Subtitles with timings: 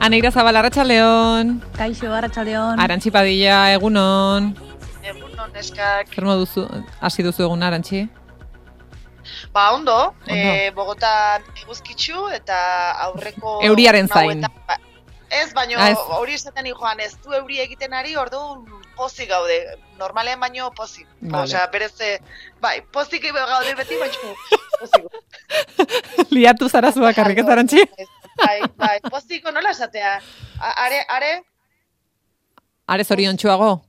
[0.00, 1.60] Aneira Zabal, Arratxaldeon.
[1.76, 2.80] Kaixo, Arratxaldeon.
[2.80, 4.46] Arantxi Padilla, egunon.
[5.04, 6.08] Egunon, neskak.
[6.14, 6.64] Zer duzu,
[7.04, 8.06] hasi duzu egun, Arantxi?
[9.52, 10.32] Ba, ondo, Ondo.
[10.32, 12.56] E, Bogotan eguzkitzu eta
[13.08, 13.58] aurreko...
[13.68, 14.40] Euriaren zain.
[14.66, 14.78] ba,
[15.28, 18.40] ez, baino Ah, hori esaten joan, ez du euri egiten ari, ordu
[18.96, 19.58] pozik gaude.
[19.98, 21.06] Normalean baino pozik.
[21.20, 21.44] Vale.
[21.44, 21.92] Osea, berez,
[22.60, 24.32] bai, pozik gaude beti, baino
[24.80, 26.32] pozik.
[26.32, 28.08] Liatu zara zu bakarrik, ez?
[28.40, 30.20] Bai, bai, poziko nola esatea.
[30.60, 31.30] Are, are,
[32.86, 33.82] Are zorion txuago?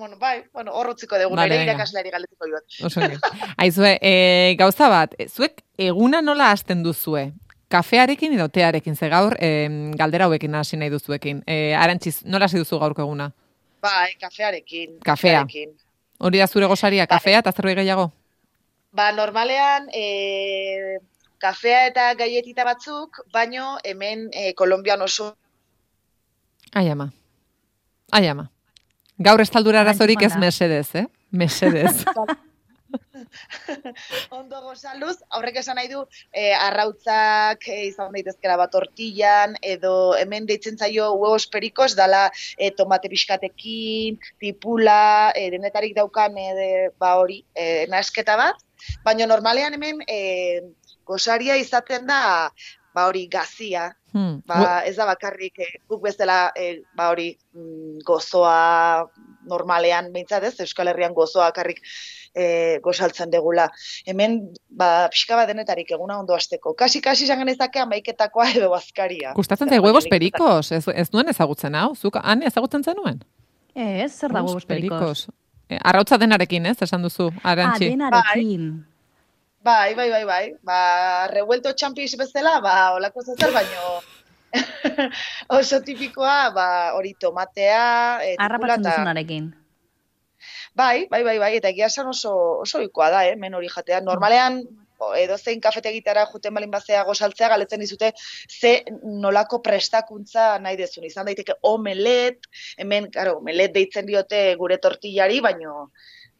[0.00, 2.60] bueno, bai, bueno, hor utziko dugu, Vale, ere irakasleari galetuko dugu.
[2.86, 3.00] Oso.
[3.60, 7.26] Aizue, e, gauza bat, e, zuek eguna nola hasten duzue?
[7.68, 9.50] Kafearekin edo tearekin, ze gaur e,
[10.00, 11.42] galdera hauekin hasi nahi duzuekin.
[11.46, 13.28] E, Arantxiz, nola hasi duzu gaurko eguna?
[13.84, 14.96] Bai, kafearekin.
[15.04, 15.42] Kafea.
[15.44, 15.76] kafearekin.
[16.18, 17.18] Hori da zure gosaria, Bai.
[17.18, 18.08] kafea eta zerbait gehiago?
[18.96, 20.96] Ba, normalean, e,
[21.40, 25.34] kafea eta gaietita batzuk, baino hemen e, Kolombian oso
[26.72, 27.08] Ai ama.
[28.12, 28.50] Ai ama.
[29.18, 31.06] Gaur estaldura arazorik ez mesedez, eh?
[31.30, 32.04] Mesedez.
[34.38, 40.48] ondo gozaluz, aurrek esan nahi du, e, arrautzak e, izan daitezkera bat tortillan, edo hemen
[40.48, 47.16] deitzen zaio huevos perikos, dala e, tomate pixkatekin, tipula, e, denetarik daukan e, de, ba
[47.20, 48.60] hori, e, nasketa bat,
[49.04, 50.20] baina normalean hemen e,
[51.10, 52.50] gozaria izaten da,
[52.94, 54.40] ba hori, gazia, Hmm.
[54.42, 59.04] Ba, ez da bakarrik eh, guk bezala eh, ba hori mm, gozoa
[59.46, 61.78] normalean behintzat ez, Euskal Herrian gozoa bakarrik
[62.34, 63.68] eh, gozaltzen degula.
[64.10, 66.74] Hemen ba, pixka bat denetarik eguna ondo hasteko.
[66.74, 69.30] Kasi-kasi izan genezake amaiketakoa edo bazkaria.
[69.38, 73.22] Gustatzen zai huevos perikos, ez, ez nuen ezagutzen hau, zuk han ezagutzen zenuen?
[73.78, 75.28] Ez, zer da huevos perikos?
[75.70, 77.92] E, arrautza denarekin, ez, esan duzu, Ah, arantxi.
[77.94, 78.70] denarekin.
[78.74, 78.89] Bai,
[79.94, 80.46] bai, bai, bai.
[80.62, 80.80] Ba,
[81.28, 84.00] revuelto champis bezala, ba, olako zer, baino
[85.58, 89.50] oso tipikoa, ba, hori tomatea, e, duzunarekin.
[90.74, 92.32] Bai, bai, bai, bai, eta egia esan oso,
[92.64, 94.00] oso ohikoa da, eh, men hori jatea.
[94.00, 94.62] Normalean,
[95.16, 98.12] edo zein kafetegitara juten balin bazea gozaltzea, galetzen dizute,
[98.48, 98.72] ze
[99.02, 101.06] nolako prestakuntza nahi dezun.
[101.08, 102.48] Izan daiteke omelet,
[102.78, 105.90] hemen, karo, omelet deitzen diote gure tortillari, baino,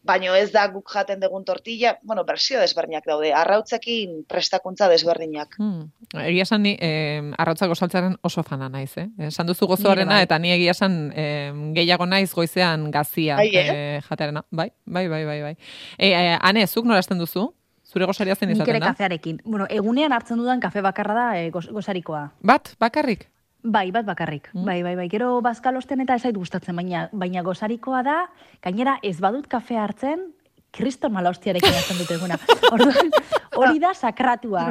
[0.03, 5.55] baino ez da guk jaten dugun tortilla, bueno, bersio desberdinak daude, arrautzekin prestakuntza desberdinak.
[5.59, 5.91] Hmm.
[6.23, 9.07] Egia esan ni eh, arrautza gozaltzaren oso fana naiz, eh?
[9.29, 10.25] Esan duzu gozoarena bai.
[10.25, 13.65] eta ni egia esan eh, gehiago naiz goizean gazia Bai, eh?
[13.69, 14.45] eh, jatearena.
[14.49, 15.41] Bai, bai, bai, bai.
[15.41, 15.55] bai.
[15.97, 17.51] E, e, ane, zuk nola hasten duzu?
[17.91, 18.93] Zure gosaria zen Nik ere izaten da?
[18.93, 19.41] kafearekin.
[19.43, 22.29] Bueno, egunean hartzen dudan kafe bakarra da e, goz, gozarikoa.
[22.41, 23.27] Bat, bakarrik?
[23.63, 24.49] Bai, bat bakarrik.
[24.53, 24.65] Mm.
[24.65, 25.07] Bai, bai, bai.
[25.09, 28.17] Gero bazkalosten eta ez zait gustatzen, baina, baina gozarikoa da,
[28.63, 30.31] gainera ez badut kafe hartzen,
[30.73, 32.39] kriston mala hostiarekin hartzen dut eguna.
[32.73, 33.11] Orduan,
[33.59, 34.65] hori da sakratua.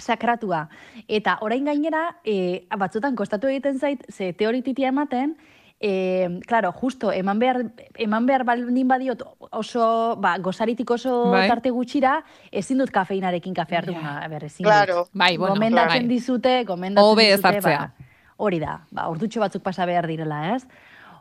[0.00, 0.66] Sakratua.
[1.08, 5.36] Eta orain gainera, e, batzutan kostatu egiten zait, ze teorititia ematen,
[5.80, 7.64] e, claro, justo, eman behar,
[7.96, 11.46] eman behar baldin badiot oso, ba, gozaritik oso Bai.
[11.48, 12.18] tarte gutxira,
[12.52, 13.96] ezin dut kafeinarekin kafe hartu.
[13.96, 14.20] Ja.
[14.28, 14.68] Ber, ezin dut.
[14.68, 15.08] Claro.
[15.12, 16.12] Bai, bueno, gomendatzen bai.
[16.12, 20.66] dizute, gomendatzen dizute, ba, hori da, ba, ordutxo batzuk pasa behar direla, ez?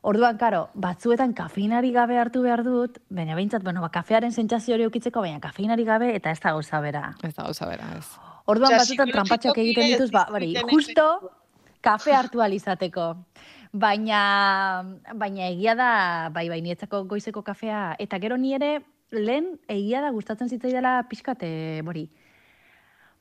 [0.02, 4.88] Orduan, karo, batzuetan kafeinari gabe hartu behar dut, baina behintzat, bueno, ba, kafearen sentsazio hori
[4.88, 7.10] eukitzeko, baina kafeinari gabe eta ez da gauza bera.
[7.24, 8.06] Ez da gauza bera, ez.
[8.46, 11.10] Orduan, Osea, batzutan trampatxoak egiten dituz, ba, bari, justo
[11.82, 13.14] kafe hartu alizateko.
[13.72, 15.90] Baina, baina egia da,
[16.34, 18.80] bai, bai, nietzako goizeko kafea, eta gero ni ere,
[19.14, 22.08] lehen egia da gustatzen zitzaidala pixkate, bori,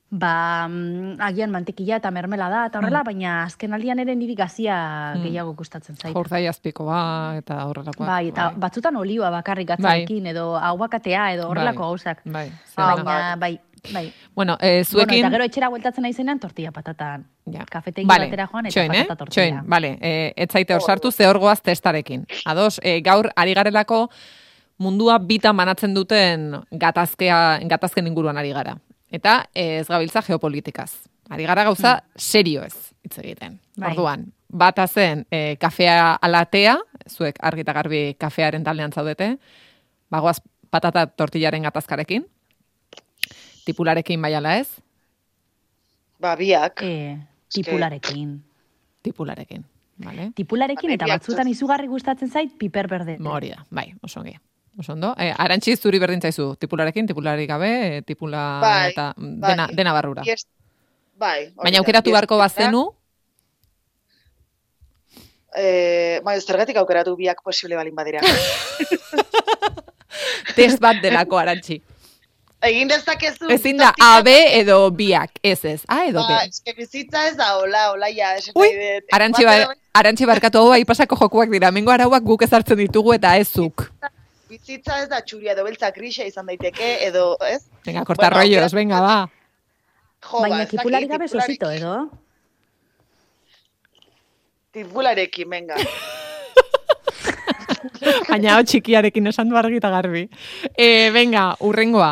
[0.09, 5.13] ba, mm, agian mantekila eta mermela da, eta horrela, baina azken aldian ere niri gazia
[5.15, 5.23] Mm.
[5.23, 6.15] gehiago gustatzen zait.
[6.17, 8.07] Jordai azpikoa eta horrelakoa.
[8.07, 11.89] Bai, eta batzutan olioa bakarrik atzarekin, edo aguakatea, edo horrelako Bai.
[11.91, 12.23] gauzak.
[12.25, 12.51] Bai.
[12.75, 13.61] Baina, bai,
[13.93, 14.13] bai.
[14.35, 15.25] Bueno, eh, Bueno, zuekin...
[15.25, 17.27] eta gero etxera bueltatzen naizenean tortilla patatan.
[17.53, 17.65] Ja.
[17.71, 19.05] Kafetegi Vale, batera joan eta txoin, eh?
[19.05, 19.47] patata tortilla.
[19.47, 19.99] Txoin, vale.
[20.01, 22.27] E, ez zaite osartu ze hor goaz testarekin.
[22.45, 24.09] Ados, e, gaur ari garelako
[24.79, 28.77] mundua bita manatzen duten gatazkea, gatazken inguruan ari gara.
[29.11, 30.93] Eta eh, ez gabiltza geopolitikaz.
[31.29, 32.75] Ari gara gauza serio ez
[33.05, 33.59] hitz egiten.
[33.77, 33.93] Bai.
[33.93, 36.79] Orduan, bata zen e, kafea alatea,
[37.09, 39.35] zuek argi eta garbi kafearen taldean zaudete,
[40.11, 40.39] bagoaz
[40.71, 42.25] patata tortillaren gatazkarekin,
[43.69, 44.69] tipularekin bai ala ez,
[46.19, 46.81] Ba, biak.
[46.83, 48.31] E, Eske- tipularekin.
[49.07, 49.63] tipularekin.
[50.03, 50.33] Vale?
[50.35, 53.17] Tipularekin eta Biak batzutan izugarri gustatzen zait piper berde.
[53.23, 54.35] Hori da, bai, oso ongi.
[54.79, 55.13] Oso ondo.
[55.19, 59.51] E, arantxi zuri berdin zaizu, tipularekin, tipularik gabe, e, tipula Bai, eta mm, bai.
[59.53, 60.23] dena, dena barrura.
[60.27, 60.47] Yes.
[61.19, 61.53] Bai.
[61.55, 62.85] hori Baina aukeratu beharko bazenu,
[65.59, 68.21] Eh, bai, zergatik aukeratu biak posible balin badira.
[70.57, 71.81] test bat delako arantxi.
[72.61, 73.47] Egin dezakezu.
[73.55, 76.33] Ezin da A, B edo biak, ez ez, A edo B.
[76.33, 78.67] Ba, eske bizitza ez da, hola, hola, ja, Ui,
[79.15, 83.37] arantxi, bar, arantxi barkatu hau bai pasako jokuak dira, mengo arauak guk ezartzen ditugu eta
[83.39, 83.87] ezuk.
[84.51, 87.63] Bizitza ez da txuria edo beltza grisa izan daiteke, edo, ez?
[87.87, 89.19] Venga, corta Bueno, rollos, venga, ba.
[90.27, 92.11] Jo, Baina ba, kipulari dakit, gabe tipularik- sosito, edo?
[94.73, 95.77] Tipularekin, venga.
[98.29, 100.25] Baina hau txikiarekin esan du argi eta garbi.
[100.75, 102.11] E, venga, urrengoa.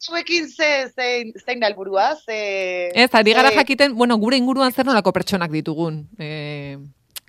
[0.00, 2.90] Zuekin ze, zein, zein da helburua, ze...
[2.94, 6.02] Ez, ari gara jakiten, bueno, gure inguruan zer nolako pertsonak ditugun.
[6.18, 6.78] E,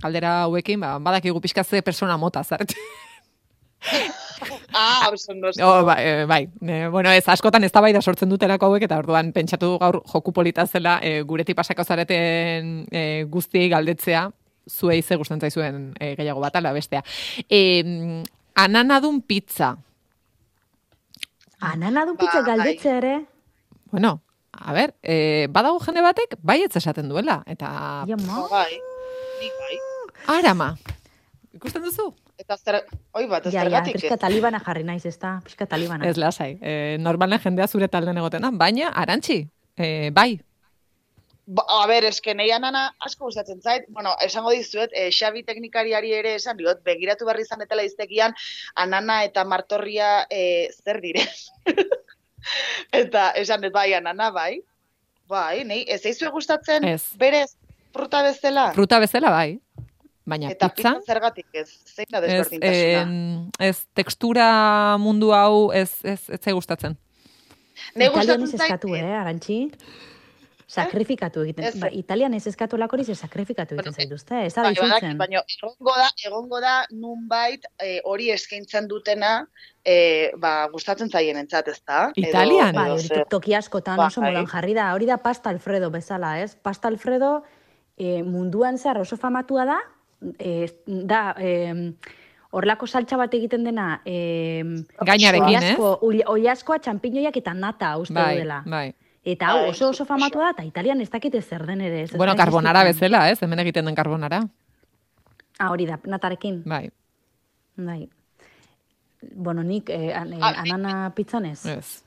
[0.02, 2.76] galdera hauekin, ba, badakigu pixka ze persona mota, zart.
[4.74, 6.50] Ah, oso no, Oh, bai, e, bai.
[6.62, 10.66] E, bueno, ez, askotan ez da sortzen dutelako hauek, eta orduan pentsatu gaur joku polita
[10.66, 14.32] zela, e, guretik pasako zareten e, guztiei galdetzea,
[14.70, 17.04] zuei ze gustatzen zaizuen e, gehiago bat ala bestea.
[17.50, 18.24] E,
[18.56, 19.76] ananadun pizza.
[21.62, 22.46] Ananadun pizza Bai.
[22.58, 23.26] galdetze ere?
[23.92, 24.22] Bueno,
[24.52, 28.48] a ber, e, badago jende batek baietz esaten duela, eta Ja, ma.
[28.50, 28.74] bai,
[29.42, 29.78] nik bai.
[30.40, 30.76] arama.
[31.54, 32.14] Ikusten duzu?
[32.42, 32.80] Eta zer,
[33.14, 33.94] oi bat, ez Ja, ja, zergatik.
[34.00, 35.40] pixka talibana jarri naiz, ez da?
[35.44, 36.06] Pixka talibana.
[36.10, 36.58] Ez lasai.
[36.62, 39.48] E, normalen jendea zure talden egotena, baina arantxi,
[39.78, 40.42] e, bai.
[41.52, 43.88] Ba, a ber, eske nahi anana asko gustatzen zait.
[43.92, 48.36] Bueno, esango dizuet, eh, Xabi teknikariari ere esan diot, begiratu barri izan etela iztegian,
[48.80, 51.28] anana eta martorria eh, zer diren.
[53.02, 54.62] eta esan dut bai, anana bai.
[55.32, 57.04] Bai, nei, ez eizu gustatzen Ez.
[57.20, 57.50] berez
[57.96, 58.70] fruta bezala.
[58.76, 59.60] Fruta bezala bai.
[60.32, 63.02] Baina eta pizza, pizza zergatik ez, zein da ez, desberdintasuna.
[63.02, 64.48] em, ez tekstura
[65.02, 66.96] mundu hau ez, ez, ez zai gustatzen.
[67.96, 69.60] Nei ez gustatzen zait, eskatu, eh, arantxi?
[70.72, 71.66] Sakrifikatu egiten.
[71.68, 71.76] Ez.
[71.80, 75.18] Ba, Italian ez eskatu lakori ze sakrifikatu egiten zaituzte, ez da Bai, badakit, izutzen.
[75.18, 79.48] baina egongo da, egongo da nunbait eh, hori eskaintzen dutena
[79.84, 82.12] eh, ba, gustatzen zaien entzat, ez da?
[82.16, 82.74] Italian?
[82.76, 84.08] Bai, hori to- toki askotan Bai.
[84.08, 84.94] oso modan jarri da.
[84.94, 86.56] Hori da pasta Alfredo bezala, ez?
[86.56, 87.44] Pasta Alfredo
[87.98, 89.80] eh, munduan zehar oso famatua da,
[90.40, 91.92] eh, da eh,
[92.52, 94.64] horlako saltza bat egiten dena eh,
[95.06, 95.64] Gainarekin, ez?
[95.64, 98.64] oiasko, ui- oiaskoa, txampiñoiak eta nata uste Bai, dela.
[98.66, 98.94] bai.
[99.24, 102.04] Eta hau Bai, oso oso famatua da, eta italian ez dakite zer den ere.
[102.04, 102.52] Ez, ez Bueno, existitzen.
[102.86, 103.42] bezala, ez?
[103.44, 104.42] Hemen egiten den carbonara.
[105.60, 106.64] Ah, hori da, natarekin.
[106.66, 106.90] Bai,
[107.78, 108.10] Bai.
[109.36, 111.66] Bueno, nik eh, an, eh, Ah, anana pizzan ez.
[111.66, 112.04] ez.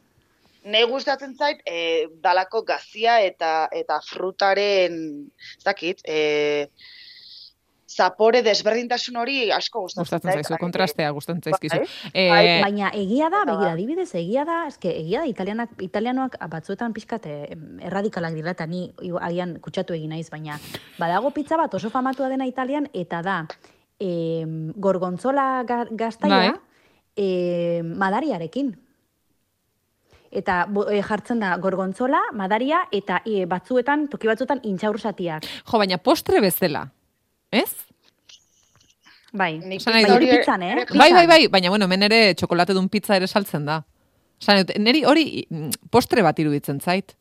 [0.64, 6.69] Nei gustatzen zait, eh, dalako gazia eta eta frutaren, ez dakit, eh,
[7.94, 11.76] zapore desberdintasun hori asko gustatzen, Gustatzen zaizu, kontrastea gustatzen zaizkizu.
[11.79, 12.11] Bai.
[12.12, 13.73] Eh, Bai, Baina egia da, begira, bai.
[13.76, 17.56] adibidez, egia da, eske egia da, italianak, italianoak batzuetan pixkat eh,
[17.87, 18.88] erradikalak dira, eta ni
[19.20, 20.58] agian kutsatu egin naiz, baina
[20.99, 23.37] badago pizza bat oso famatua dena italian, eta da,
[24.00, 24.44] eh,
[24.76, 26.61] gorgontzola ga, gaztaia, Bai.
[27.17, 28.75] eh, madariarekin.
[30.35, 35.44] Eta bo- eh, jartzen da gorgontzola, madaria, eta eh, batzuetan, toki batzuetan, intxaursatiak.
[35.70, 36.88] jo, baina postre bezala,
[37.54, 37.72] ez?
[39.34, 40.74] Bai, Nik Esan nahi baina dut- hori pizzan, eh?
[40.90, 43.80] Bai, Bai, bai, bai, baina bueno, hemen ere txokolate dun pizza ere saltzen da.
[44.40, 47.16] Esan dut, neri hori mm, postre bat iruditzen zait.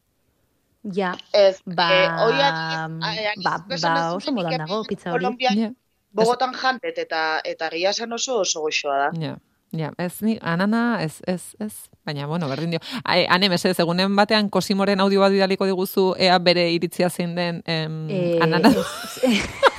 [0.94, 3.00] Ja, Ez, Ba, eh, ba,
[3.44, 3.88] ba, duzu,
[4.18, 5.26] oso modan dago pizza hori.
[5.40, 5.72] Ja,
[6.14, 9.10] Bogotan jantet eta eta egia esan oso oso goxoa da.
[9.20, 9.38] ja,
[9.72, 11.74] ja, ez ni, anana, ez, ez, ez.
[12.06, 12.80] Baina, bueno, berdin dio.
[13.04, 17.64] Ai, Ane, mesedez, egunen batean Kosimoren audio bat bidaliko diguzu, ea bere iritzia zein den
[17.66, 18.70] em, Eh, anana.
[18.70, 19.42] ez- Herri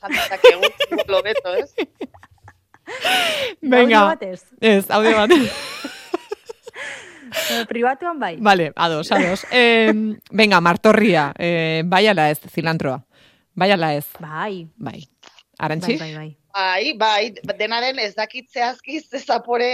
[0.00, 1.74] jantzakegu, igual hobeto, ez?
[3.60, 4.44] Venga, Audio batez.
[4.60, 5.30] ez, audio bat.
[7.50, 8.36] Eh, Pribatuan bai.
[8.40, 9.44] vale, ados, ados.
[9.50, 13.04] Em, venga, martorria, eh, bai ala ez, zilantroa.
[13.54, 14.70] Bai ala ez, bai.
[14.76, 15.02] bai,
[15.58, 15.96] Arantxi?
[15.98, 16.14] bai, bai.
[16.14, 16.38] Bai,
[16.96, 19.66] bai, denaren ez dakit zehazki ze zapore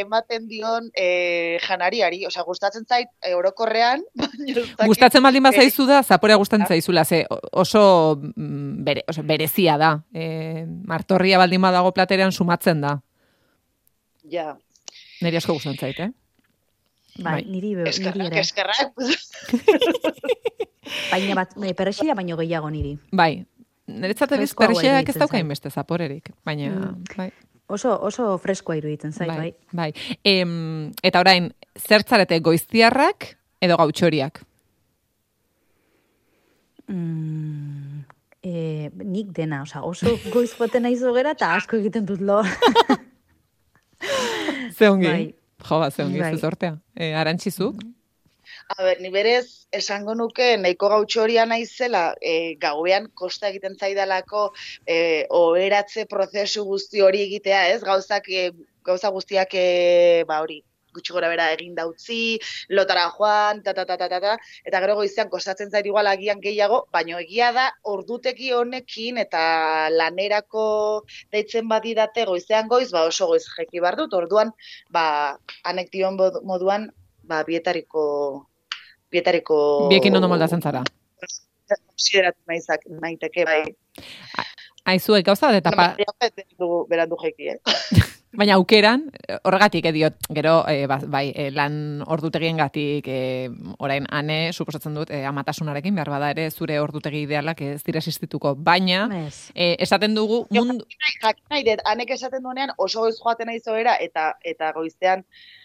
[0.00, 4.02] ematen dion eh, janariari, osea, gustatzen zait eh, orokorrean,
[4.90, 7.82] Gustatzen baldin bazaizu da, zaporea gustatzen zaizula, ze oso,
[8.36, 9.90] mm, bere, oso berezia da.
[10.14, 12.98] E, martorria baldin badago platerean sumatzen da.
[14.28, 14.56] Ja,
[15.20, 16.10] Neri asko gustatzen zait, eh?
[17.18, 17.44] Bai, Bai.
[17.50, 18.40] niri, be- niri eskerrak, ere.
[18.40, 18.92] eskerrak.
[21.10, 22.94] Baina bat, perrexila baino gehiago niri.
[23.10, 23.44] Bai.
[23.88, 27.04] Niretzat ebiz Freskoagoa perxeak ez daukain beste zaporerik, baina, Mm.
[27.16, 27.30] bai,
[27.68, 29.38] Oso, oso freskoa iruditzen zait, bai.
[29.38, 29.52] bai,
[29.92, 30.16] bai.
[30.24, 34.40] Em, eta orain, zertzarete goiztiarrak edo gautxoriak?
[36.88, 38.04] Mm,
[38.42, 42.40] eh, nik dena, oza, oso goiz joaten naiz gera eta asko egiten dut lo.
[44.78, 45.06] Ze ongi?
[45.10, 45.34] Bai.
[45.68, 46.32] Jo, ba, ze ongi, Bai.
[46.34, 46.78] ze sortea.
[46.96, 47.74] E, arantxizuk?
[47.82, 47.86] A
[48.76, 54.48] ber, ni berez, esango nuke, nahiko gautxo horia naizela, e, gauean kosta egiten zaidalako
[54.86, 57.82] e, oheratze prozesu guzti hori egitea, ez?
[57.82, 58.50] Gauzak, e,
[58.84, 60.60] gauza guztiak, e, ba hori,
[60.94, 62.38] gutxi gora bera egin dautzi,
[62.70, 66.40] lotara joan, ta, ta, ta, ta, ta, ta, eta gero goizean kostatzen zait igual agian
[66.44, 69.42] gehiago, baino egia da orduteki honekin eta
[69.94, 70.68] lanerako
[71.32, 74.52] deitzen badidate goizean goiz, ba oso goiz jeki bar orduan,
[74.90, 76.90] ba, anek dion moduan,
[77.28, 78.04] ba, bietariko,
[79.12, 79.88] bietariko...
[79.92, 80.82] Biekin ondo moldatzen zara.
[81.68, 83.62] Konsideratu naizak, naiteke, bai.
[84.88, 85.90] Aizu, gauza eta pa...
[86.88, 87.58] Berandu jeki, eh?
[88.38, 89.06] Baina aukeran,
[89.48, 93.48] horregatik ediot, gero, e, bai, e, lan ordutegien gatik, e,
[93.82, 98.52] orain, ane, suposatzen dut, e, amatasunarekin, behar bada ere, zure ordutegi idealak ez dira existituko.
[98.54, 99.06] Baina,
[99.54, 100.84] e, esaten dugu, mundu...
[101.24, 105.24] Jakin nahi, anek esaten duenean, oso goiz joaten nahi zoera, eta, eta goiztean,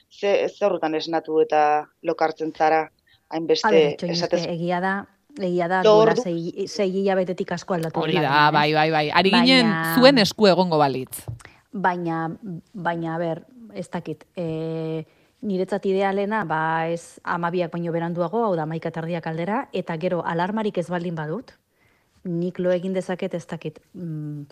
[0.10, 1.64] ze, ze horretan esnatu eta
[2.02, 2.88] lokartzen zara,
[3.34, 4.46] hainbeste, esatez...
[4.48, 4.94] Egia da,
[5.34, 8.04] Egia da, duela zei, zei betetik asko aldatu.
[8.04, 9.08] Hori da, bai, bai, bai.
[9.10, 11.26] Ari ginen, zuen esku egongo balitz
[11.74, 12.30] baina,
[12.74, 15.04] baina, ber, ez dakit, e,
[15.44, 20.78] niretzat idealena, ba, ez amabiak baino beranduago, hau da maika tardiak aldera, eta gero alarmarik
[20.78, 21.52] ez baldin badut,
[22.24, 24.46] nik lo egin dezaket ez dakit, mm,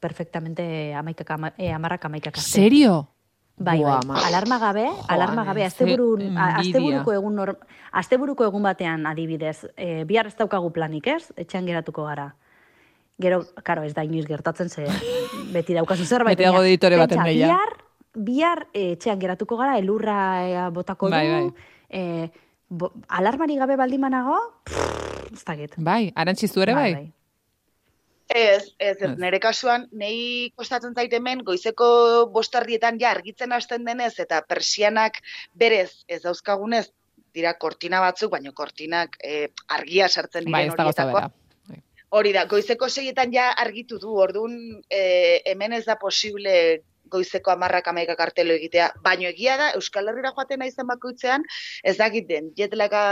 [0.00, 2.38] perfectamente amaikak, ama, e, amarrak amaikak.
[2.38, 3.08] Serio?
[3.58, 4.22] Bai, bai.
[4.24, 7.54] alarma gabe, alarma gabe, asteburun, asteburuko egun nor,
[7.90, 11.32] asteburuko egun batean adibidez, e, bihar ez daukagu planik, ez?
[11.36, 12.28] Etxean geratuko gara.
[13.18, 14.86] Gero, karo, ez da inoiz gertatzen, ze
[15.54, 16.38] beti daukazu zerbait.
[16.38, 17.50] Beti dago editore baten meia.
[17.50, 17.74] Bihar,
[18.30, 21.34] bihar e, etxean geratuko gara, elurra e, botako bai, du.
[21.34, 21.68] Bai.
[21.90, 22.30] E,
[22.68, 24.38] bo, alarmari gabe baldimanago,
[25.32, 26.92] ez da Bai, arantxizu ere bai?
[26.94, 27.06] bai.
[28.28, 31.88] Ez, ez, ez, nire kasuan, nahi kostatzen zait hemen, goizeko
[32.32, 35.16] bostardietan ja argitzen hasten denez, eta persianak
[35.56, 36.84] berez ez dauzkagunez,
[37.32, 41.24] dira kortina batzuk, baina kortinak e, argia sartzen diren bai, horietakoa.
[42.18, 44.58] Hori da, goizeko seietan ja argitu du, orduan
[44.88, 45.00] e,
[45.48, 46.54] hemen ez da posible
[47.10, 51.46] goizeko amarrak amaika kartelo egitea, baino egia da, Euskal Herriera joaten naizen bakoitzean,
[51.82, 53.04] ez dakiten, jetlaka,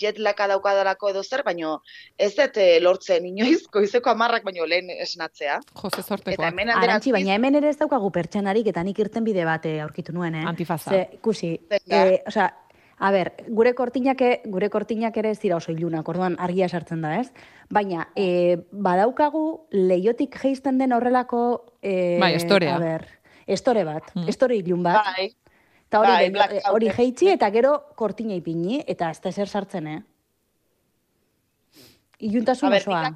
[0.00, 1.78] jetlaka daukadalako edo zer, baino
[2.18, 5.60] ez dut eh, lortzen inoiz, goizeko amarrak baino lehen esnatzea.
[5.82, 6.52] Jose sortekoa.
[6.74, 10.44] Arantxi, baina hemen ere ez daukagu pertsanarik, eta nik irten bide bate aurkitu nuen, eh?
[10.48, 10.90] Antifaza.
[10.90, 12.34] Ze, kusi, eh, o
[12.98, 17.02] A ber, gure kortinak, e, gure kortinak ere ez dira oso ilunak, orduan argia sartzen
[17.02, 17.32] da, ez?
[17.74, 19.44] Baina, e, badaukagu
[19.74, 21.42] leiotik geisten den horrelako...
[21.82, 22.76] E, bai, historia.
[22.76, 23.08] A ber,
[23.46, 24.28] estore bat, mm.
[24.28, 25.12] estore ilun bat.
[25.14, 25.28] Bai.
[25.88, 30.00] Eta hori, bai, hori jeitzi eta gero kortina ipini, eta ez da ezer sartzen, eh?
[32.24, 33.10] Iluntasun osoa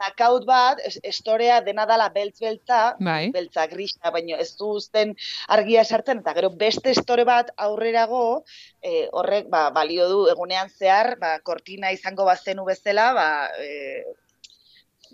[0.00, 3.30] knockout bat, estorea dena dala beltz-beltza, bai.
[3.34, 5.12] beltza grisa, baina ez du uzten
[5.48, 8.42] argia sartzen, eta gero beste estore bat aurrerago,
[8.82, 13.28] e, horrek ba, balio du egunean zehar, ba, kortina izango bazenu bezala, ba,
[13.60, 14.04] e,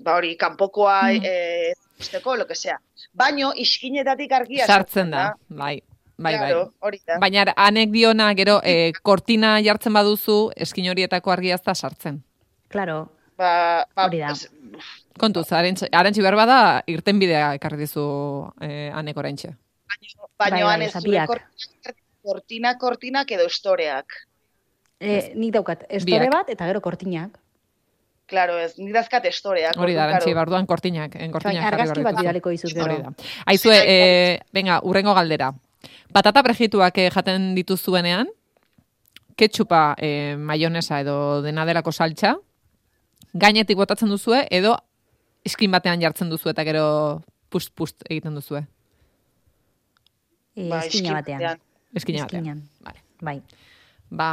[0.07, 1.25] ba hori, kanpokoa mm.
[1.25, 2.81] e, usteko, lo que sea.
[3.13, 5.81] Baino, iskinetatik argia sartzen da, bai.
[6.17, 6.99] Bai, bai.
[7.21, 12.23] Baina anek diona, gero, e, kortina jartzen baduzu, eskin horietako argia ez da sartzen.
[12.73, 14.09] Claro, ba, ba,
[15.21, 16.59] Kontuz, arantzi, arantzi behar bada,
[16.93, 18.03] irten bidea ekarri dizu
[18.61, 19.55] eh, aneko oraintxe.
[20.41, 21.95] Baina, bai, bai,
[22.27, 24.19] kortina, kortina, edo estoreak.
[25.01, 27.37] Eh, nik daukat, estore bat eta gero kortinak.
[28.27, 29.77] Claro, ez, nik dazkat estoreak.
[29.79, 31.15] Hori da, arantzi, barduan kortinak.
[31.23, 33.13] En kortinak bai, argazki bat bidaliko izuz gero.
[33.47, 35.53] Aizue, eh, venga, urrengo galdera.
[36.13, 38.27] Patata prejituak eh, jaten dituzuenean,
[39.39, 42.35] ketxupa eh, maionesa edo denaderako saltza,
[43.37, 44.75] gainetik botatzen duzue, edo
[45.47, 46.87] iskin batean jartzen duzu eta gero
[47.53, 48.65] pust-pust egiten duzue?
[50.57, 51.63] E, ba, eskina batean.
[51.95, 52.65] Eskina batean.
[52.83, 53.05] Vale.
[53.23, 53.39] Bai.
[54.11, 54.29] Ba,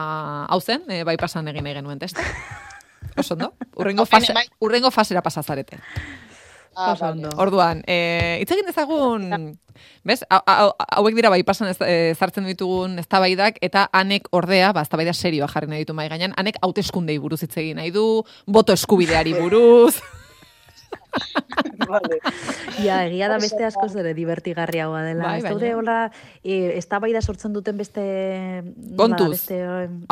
[0.49, 2.25] hau zen, e, bai pasan egin egin nuen testa.
[3.17, 3.53] Oso ondo?
[3.75, 5.79] Urrengo, fase, urrengo fasera pasazarete.
[6.75, 7.29] Ah, vale.
[7.37, 9.27] Orduan, eh, hitz egin dezagun,
[10.03, 10.23] bez?
[10.29, 15.49] Hauek dira bai pasan ez, e, zartzen ditugun eztabaidak eta anek ordea, ba eztabaida serioa
[15.51, 19.99] jarri nahi ditu mai gainean, anek hauteskundei buruz hitz egin nahi du, boto eskubideari buruz.
[21.93, 22.19] vale.
[22.83, 25.27] Ja, egia da beste asko zure divertigarriagoa dela.
[25.27, 25.97] Bai, ez daude hola,
[26.43, 28.03] e, eztabaida sortzen duten beste...
[28.97, 29.59] Kontuz, beste,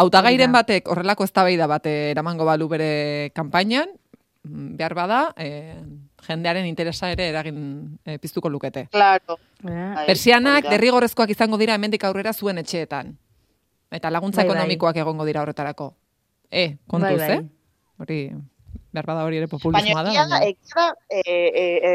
[0.01, 3.89] autagairen batek horrelako eztabaida bate eramango balu bere kanpainan,
[4.43, 5.81] mm, behar bada, eh,
[6.27, 8.87] jendearen interesa ere eragin e, piztuko lukete.
[8.91, 9.39] Claro.
[9.65, 10.05] Eh.
[10.05, 13.15] Persianak derrigorrezkoak izango dira hemendik aurrera zuen etxeetan.
[13.91, 14.55] Eta laguntza bai, bai.
[14.55, 15.93] ekonomikoak egongo dira horretarako.
[16.51, 17.37] E, kontuz, bai, bai.
[17.39, 17.41] eh?
[18.01, 18.19] Hori,
[18.91, 20.13] behar bada hori ere populismoa da.
[20.13, 21.93] Baina, egia, e, e, e,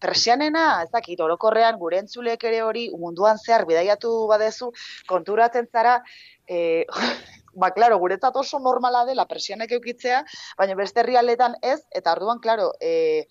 [0.00, 4.70] persianena, ez dakit, orokorrean, gure entzulek ere hori, munduan zehar, bidaiatu badezu,
[5.10, 5.98] konturatzen zara,
[6.46, 6.84] e,
[7.60, 10.24] ba, klaro, guretzat oso normala dela presianek eukitzea,
[10.58, 13.24] baina beste herrialdetan ez, eta orduan, klaro, e,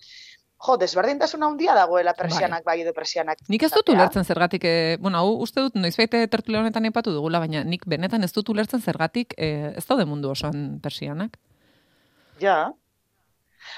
[0.64, 3.42] jo, desberdintasun handia dagoela persianak bai, edo persianak.
[3.52, 7.42] Nik ez dut ulertzen zergatik, e, bueno, hau uste dut noizbait tertule honetan epatu dugula,
[7.42, 11.36] baina nik benetan ez dut ulertzen zergatik e, ez daude mundu osoan persianak.
[12.40, 12.72] Ja,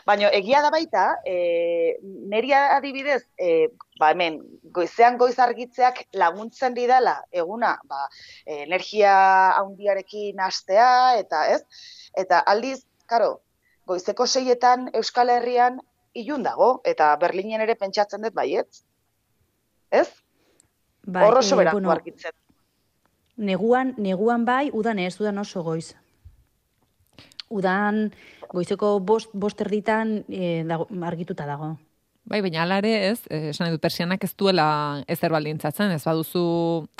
[0.06, 1.96] Baina egia da baita, e,
[2.32, 4.40] neria adibidez, e, ba hemen,
[4.76, 8.08] goizean goiz argitzeak laguntzen didala, eguna, ba,
[8.46, 9.16] energia
[9.60, 11.62] handiarekin astea, eta ez?
[12.16, 13.40] Eta aldiz, karo,
[13.86, 15.80] goizeko seietan Euskal Herrian
[16.16, 18.82] ilun dago, eta Berlinen ere pentsatzen dut baiet.
[19.90, 20.08] Ez?
[21.06, 22.34] Bai, Horro e, bueno, argitzen.
[23.36, 25.94] Neguan, neguan bai, udan ez, udan oso goiz.
[27.52, 28.10] Udan,
[28.52, 31.76] goizeko bost, bost erditan e, dago, argituta dago.
[32.26, 34.66] Bai, baina ala ere ez, eh, esan edut persianak ez duela
[35.06, 36.42] ezer baldintzatzen, ez baduzu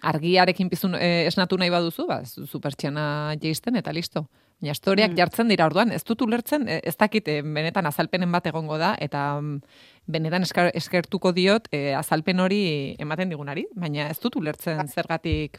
[0.07, 4.29] argiarekin pizun eh, esnatu nahi baduzu, ba, zu pertsiana jeisten eta listo.
[4.63, 5.19] Baina historiak mm.
[5.19, 9.83] jartzen dira orduan, ez dut ulertzen, ez dakit benetan azalpenen bat egongo da, eta mm,
[10.15, 11.67] benetan eskertuko diot
[11.99, 12.63] azalpen hori
[13.03, 14.89] ematen digunari, baina ez dut ulertzen bai.
[14.95, 15.59] zergatik.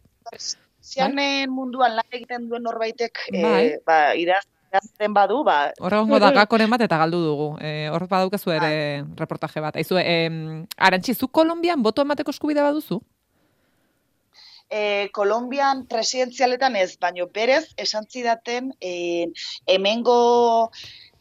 [0.81, 3.65] Zianen munduan lan egiten duen norbaitek, bai.
[3.67, 4.45] e, ba, idaz,
[4.97, 5.71] zen badu, ba...
[5.79, 7.47] Horra gongo da, gakoren bat eta galdu dugu.
[7.61, 9.15] E, Hor badaukezu ere bai.
[9.19, 9.77] reportaje bat.
[9.79, 10.17] Aizu, e,
[10.77, 12.99] arantxi, zu Kolombian boto emateko eskubide baduzu?
[14.69, 19.27] E, Kolombian presidenzialetan ez, baino berez, esan zidaten, e,
[19.65, 20.71] hemengo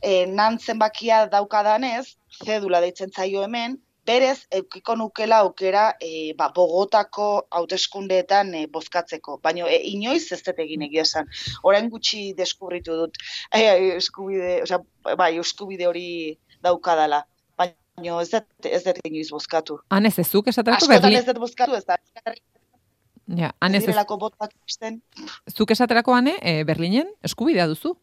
[0.02, 7.28] e, nantzen bakia daukadanez, zedula deitzen zaio hemen, berez eukiko nukela aukera e, ba, Bogotako
[7.50, 9.38] hauteskundeetan e, bozkatzeko.
[9.44, 11.30] Baina e, inoiz ez dut egin egia esan.
[11.66, 13.20] Orain gutxi deskubritu dut
[13.56, 13.62] e,
[13.96, 14.80] eskubide, osea,
[15.18, 16.08] bai, eskubide hori
[16.64, 17.25] daukadala.
[17.58, 19.80] Baina ez dut, ez dut inoiz bozkatu.
[19.90, 21.20] Han ez ezuk esaterako Berlin?
[21.20, 21.98] ez dut bozkatu, ez da.
[23.36, 24.92] Ja, han ez ez...
[25.50, 27.96] Zuk esaterako hane, e, Berlinen eskubidea duzu?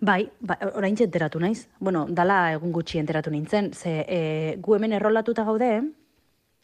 [0.00, 1.68] Bai, ba, orain enteratu naiz.
[1.80, 5.82] Bueno, dala egun gutxi enteratu nintzen, ze e, gu hemen erroldatuta gaude,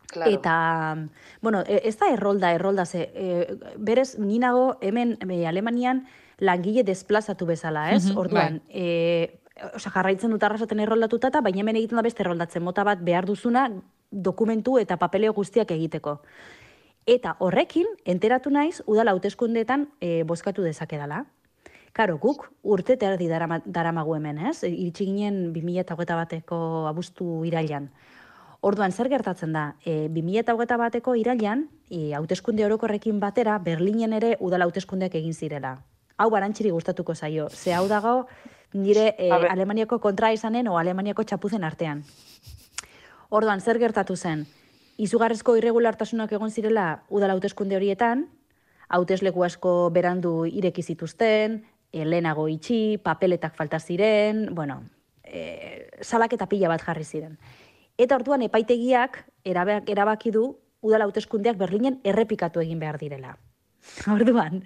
[0.07, 0.31] claro.
[0.31, 0.97] eta,
[1.43, 6.07] bueno, e, ez da errolda, errolda, ze, e, berez, ninago hemen e, Alemanian
[6.38, 8.05] langile desplazatu bezala, ez?
[8.07, 8.71] Mm Orduan, bai.
[8.71, 9.41] e,
[9.75, 13.26] oza, jarraitzen dut arrasaten erroldatuta, eta baina hemen egiten da beste erroldatzen, mota bat behar
[13.26, 13.69] duzuna
[14.11, 16.21] dokumentu eta papeleo guztiak egiteko.
[17.04, 21.25] Eta horrekin, enteratu naiz, udala hauteskundeetan e, bozkatu dezakedala.
[21.95, 24.65] Karo, guk urte terdi daramagu hemen, ez?
[24.67, 26.57] Iritsi ginen 2008 bateko
[26.91, 27.87] abuztu irailan.
[28.67, 29.76] Orduan, zer gertatzen da?
[29.87, 35.76] E, 2008 bateko irailan, e, hauteskunde orokorrekin batera, Berlinen ere udala hauteskundeak egin zirela.
[36.19, 37.47] Hau barantxiri gustatuko zaio.
[37.50, 38.26] Ze hau dago,
[38.73, 42.02] nire e, Alemaniako kontra izanen o Alemaniako txapuzen artean.
[43.30, 44.49] Orduan, zer gertatu zen?
[44.99, 48.26] Izugarrezko irregulartasunak egon zirela udala hauteskunde horietan,
[48.89, 51.63] hautesleku asko berandu ireki zituzten,
[52.02, 54.83] lehenago itxi, papeletak falta ziren, bueno,
[55.23, 57.39] e, salak eta pila bat jarri ziren.
[57.99, 60.47] Eta orduan epaitegiak erabaki du
[60.85, 63.37] udala hauteskundeak Berlinen errepikatu egin behar direla.
[64.17, 64.63] Orduan,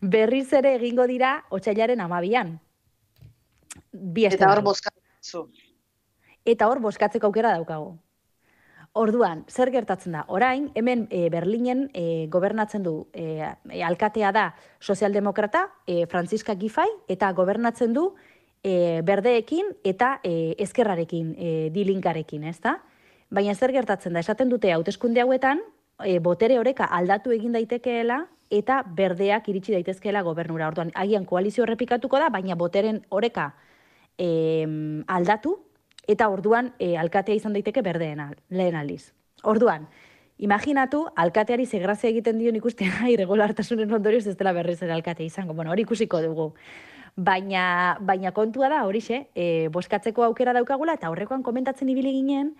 [0.00, 2.56] berriz ere egingo dira otxailaren amabian.
[3.92, 5.46] Bi eta hor bozkatzeko.
[6.46, 7.96] Eta hor bozkatzeko aukera daukago.
[8.96, 10.22] Orduan, zer gertatzen da?
[10.32, 13.44] Orain, hemen e, Berlinen e, gobernatzen du e,
[13.84, 14.46] alkatea da
[14.80, 18.06] sozialdemokrata, e, Franziska Gifai, eta gobernatzen du
[18.64, 22.78] e, berdeekin eta e, ezkerrarekin, e, dilinkarekin, ez da?
[23.28, 24.24] Baina zer gertatzen da?
[24.24, 25.60] Esaten dute hauteskunde hauetan,
[26.00, 30.72] e, botere oreka aldatu egin daitekeela, eta berdeak iritsi daitezkeela gobernura.
[30.72, 33.50] Orduan, agian koalizio errepikatuko da, baina boteren oreka
[34.16, 34.64] e,
[35.04, 35.58] aldatu,
[36.06, 39.12] eta orduan e, alkatea izan daiteke berdeen lehen aldiz.
[39.44, 39.88] Orduan,
[40.38, 45.54] imaginatu, alkateari zegrazia egiten dion ikusten irregulartasunen ondorioz ez dela berriz ere alkatea izango.
[45.54, 46.52] Bueno, hori ikusiko dugu.
[47.16, 52.52] Baina, baina kontua da, hori xe, e, boskatzeko aukera daukagula, eta horrekoan komentatzen ibili ginen,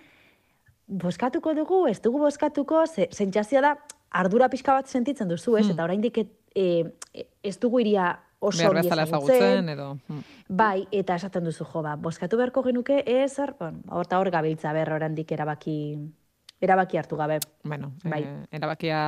[0.86, 3.74] boskatuko dugu, ez dugu boskatuko, zentzazioa da,
[4.16, 5.66] ardura pixka bat sentitzen duzu, ez?
[5.66, 5.74] Hmm.
[5.74, 6.66] Eta oraindik e,
[7.44, 9.88] ez dugu iria oso Behar bezala ezagutzen, edo...
[10.08, 10.22] Hmm.
[10.48, 14.92] Bai, eta esaten duzu jo, ba, boskatu beharko genuke, ez, bon, horta hor gabiltza ber
[14.98, 15.76] orandik erabaki
[16.60, 17.38] erabaki hartu gabe.
[17.64, 18.22] Bueno, bai.
[18.22, 18.98] Eh, erabakia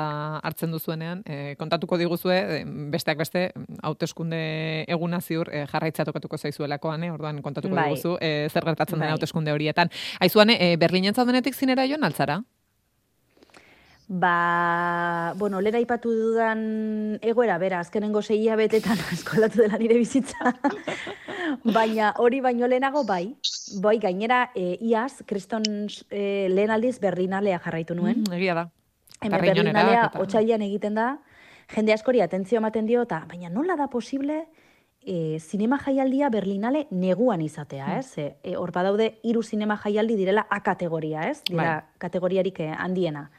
[0.44, 7.04] hartzen duzuenean, eh, kontatuko diguzue, eh, besteak beste, hauteskunde eguna ziur eh, jarraitza tokatuko zaizuelakoan,
[7.04, 7.88] eh, orduan kontatuko bai.
[7.88, 9.06] diguzu, eh, zer gertatzen bai.
[9.06, 9.90] den hauteskunde horietan.
[10.20, 12.42] Aizuane, eh, Berlinen zaudenetik zinera joan altzara?
[14.08, 20.54] Ba, bueno, lera ipatu dudan egoera, bera, azkenengo seia betetan eskolatu dela nire bizitza.
[21.76, 23.36] Baina hori baino lehenago bai,
[23.84, 25.62] bai gainera e, iaz, kriston
[26.08, 28.22] e, lehen aldiz berrinalea jarraitu nuen.
[28.24, 28.64] Mm, egia da.
[29.20, 31.10] Hemen berrinalea otxailan egiten da,
[31.74, 34.46] jende askori atentzio ematen dio, eta baina nola da posible
[35.08, 38.18] e, zinema jaialdia Berlinale neguan izatea, ez?
[38.18, 41.42] E, e, hor badaude hiru zinema jaialdi direla A kategoria, ez?
[41.48, 41.98] Dira Bai.
[41.98, 43.30] kategoriarik eh, handiena.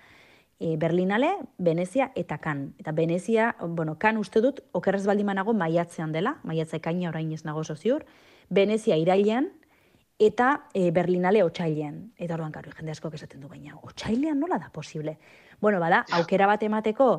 [0.60, 2.74] E, Berlinale, Venezia eta Kan.
[2.78, 7.46] Eta Venezia, bueno, Kan uste dut, okerrez baldin banago maiatzean dela, maiatza ekaina orain ez
[7.48, 8.06] nago oso ziur,
[8.50, 9.48] Venezia irailean,
[10.20, 12.12] eta e, Berlinale otsailean.
[12.20, 15.18] Eta orduan, karo, jende asko esaten du, baina otsailean nola da posible?
[15.62, 17.10] Bueno, bada, aukera bat emateko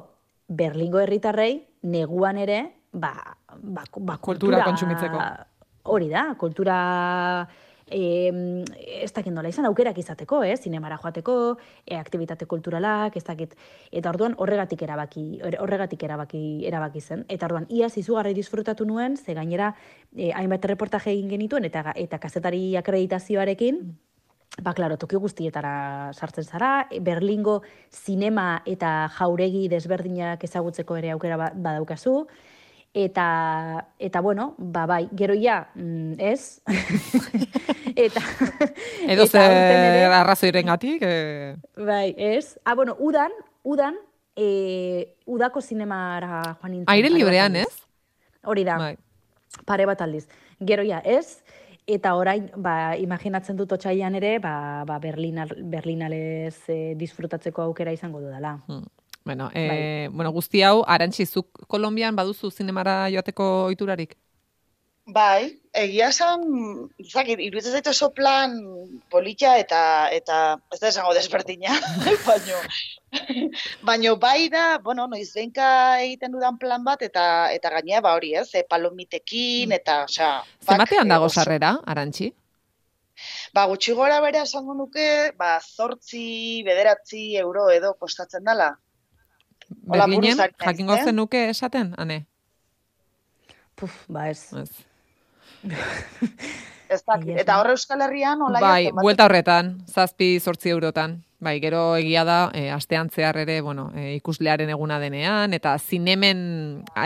[0.47, 2.61] Berlingo herritarrei neguan ere,
[2.93, 3.15] ba,
[3.57, 5.19] ba, ba Kultura kontsumitzeko.
[5.91, 6.77] Hori da, kultura
[7.91, 8.31] e,
[9.05, 10.57] ez dakit nola izan, aukerak izateko, eh?
[10.57, 11.37] zinemara joateko,
[11.85, 13.57] e, aktivitate kulturalak, ez dakit.
[13.93, 15.25] Eta orduan horregatik erabaki,
[15.61, 17.25] horregatik erabaki, erabaki zen.
[17.29, 19.75] Eta orduan iaz izugarri disfrutatu nuen, ze gainera
[20.17, 23.85] e, hainbat reportaje egin genituen, eta, eta kazetari akreditazioarekin,
[24.59, 26.71] Ba, klaro, toki guztietara sartzen zara,
[27.07, 27.61] Berlingo
[27.95, 32.27] zinema eta jauregi desberdinak ezagutzeko ere aukera ba- badaukazu,
[32.95, 36.63] eta, eta bueno, ba, bai, gero ja, mm, ez,
[38.07, 38.23] eta,
[39.07, 43.31] Edo zer arrazoiren gatik, e, bai, ez, ah, bueno, udan,
[43.63, 43.97] udan,
[44.37, 46.93] e, udako zinemara joan nintzen.
[46.95, 47.87] aire librean, ez?
[48.43, 48.95] Hori da, Bai.
[49.67, 50.27] pare bat aldiz.
[50.61, 51.43] Gero ja, ez,
[51.87, 58.21] eta orain, ba, imaginatzen dut otxailan ere, ba, ba Berlinal, Berlinalez eh, disfrutatzeko aukera izango
[58.23, 58.59] dudala.
[58.67, 58.87] Hmm.
[59.25, 64.17] Bueno, e, bueno, guzti hau, arantxi, zuk Kolombian baduzu zinemara joateko oiturarik?
[65.11, 66.43] Bai, egia esan,
[67.03, 68.53] zakit, iruditzen zaitu oso plan
[69.11, 69.81] politia eta,
[70.15, 70.37] eta
[70.73, 71.75] ez da esango desberdina,
[72.29, 72.61] baino,
[73.91, 75.71] baino bai da, bueno, noiz behinka
[76.05, 80.31] egiten dudan plan bat, eta eta gainea, ba hori ez, e, palomitekin, eta, osea...
[80.69, 82.31] Zematean dago sarrera, arantxi?
[83.57, 85.09] Ba, gutxi gora bere esango nuke,
[85.41, 88.71] ba, zortzi, bederatzi euro edo kostatzen dela.
[89.71, 91.05] Berlinen, jakingo eh?
[91.05, 92.25] zenuke esaten, ane?
[93.75, 94.53] Puf, ba ez.
[94.53, 94.71] Ez.
[96.91, 97.05] Ez
[97.39, 101.21] Eta horre Euskal Herrian, hola Bai, buelta horretan, zazpi, zortzi eurotan.
[101.41, 106.41] Bai, gero egia da, e, astean zehar ere, bueno, e, ikuslearen eguna denean, eta zinemen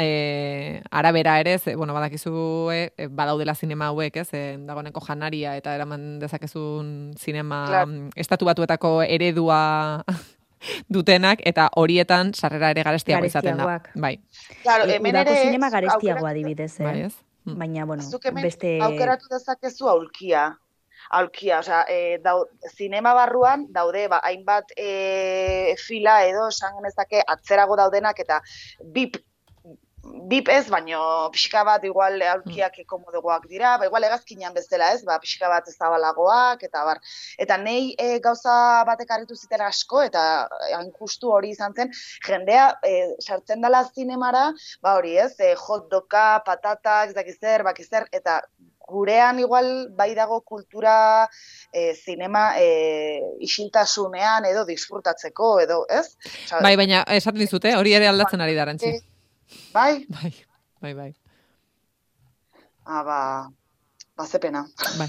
[0.01, 2.33] e, arabera ere, ze, bueno, badakizu,
[2.73, 7.93] e, badaudela zinema hauek, ez, e, dagoeneko janaria eta eraman dezakezun zinema Claro.
[7.93, 10.03] mm, estatu batuetako eredua
[10.89, 13.81] dutenak, eta horietan sarrera ere garestiago izaten da.
[13.95, 14.19] Bai,
[14.63, 15.45] Claro, E, hemen udako ere...
[15.71, 16.85] garestiagoa aukeratu- adibidez, eh?
[16.85, 17.15] bai ez?
[17.45, 17.59] Mm.
[17.59, 18.79] Baina, bueno, hemen beste...
[18.83, 20.59] aukeratu dezakezu aulkia.
[21.11, 22.47] Aulkia, osea, e, dau,
[22.77, 28.41] zinema barruan daude ba, hainbat e, fila edo esan genezake atzerago daudenak eta
[28.81, 29.19] bip
[30.29, 31.01] bip ez, baino
[31.35, 36.65] pixka bat igual aulkiak komodogoak dira, ba, igual hegazkinean bezala ez, ba, pixka bat zabalagoak,
[36.69, 37.01] eta bar.
[37.41, 40.25] Eta nei e, gauza batek harritu ziten asko, eta
[40.73, 41.93] hain justu hori izan zen,
[42.27, 44.51] jendea e, sartzen dela zinemara,
[44.85, 48.41] ba hori ez, e, hot doga, patatak, ez dakiz zer, bakiz zer, eta
[48.85, 51.27] gurean igual bai dago kultura
[51.73, 52.69] e, zinema e,
[53.41, 56.07] isiltasunean edo disfrutatzeko edo, ez?
[56.61, 58.93] Bai, baina esaten dizute, hori ere aldatzen ari da, arantxi.
[59.73, 60.07] Bai?
[60.09, 60.33] Bai,
[60.81, 61.13] bai, bai.
[62.85, 63.19] Ah, ba,
[64.17, 64.67] ba ze pena.
[64.99, 65.09] Bai.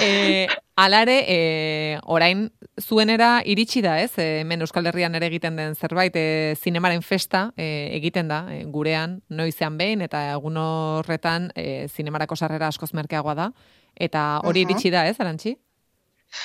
[0.00, 4.18] e, alare, e, orain zuenera iritsi da, ez?
[4.18, 8.64] E, hemen Euskal Herrian ere egiten den zerbait, e, zinemaren festa e, egiten da, e,
[8.64, 13.50] gurean, noizean behin, eta egun horretan e, zinemarako sarrera askoz merkeagoa da.
[13.94, 15.54] Eta hori iritsi da, ez, arantxi?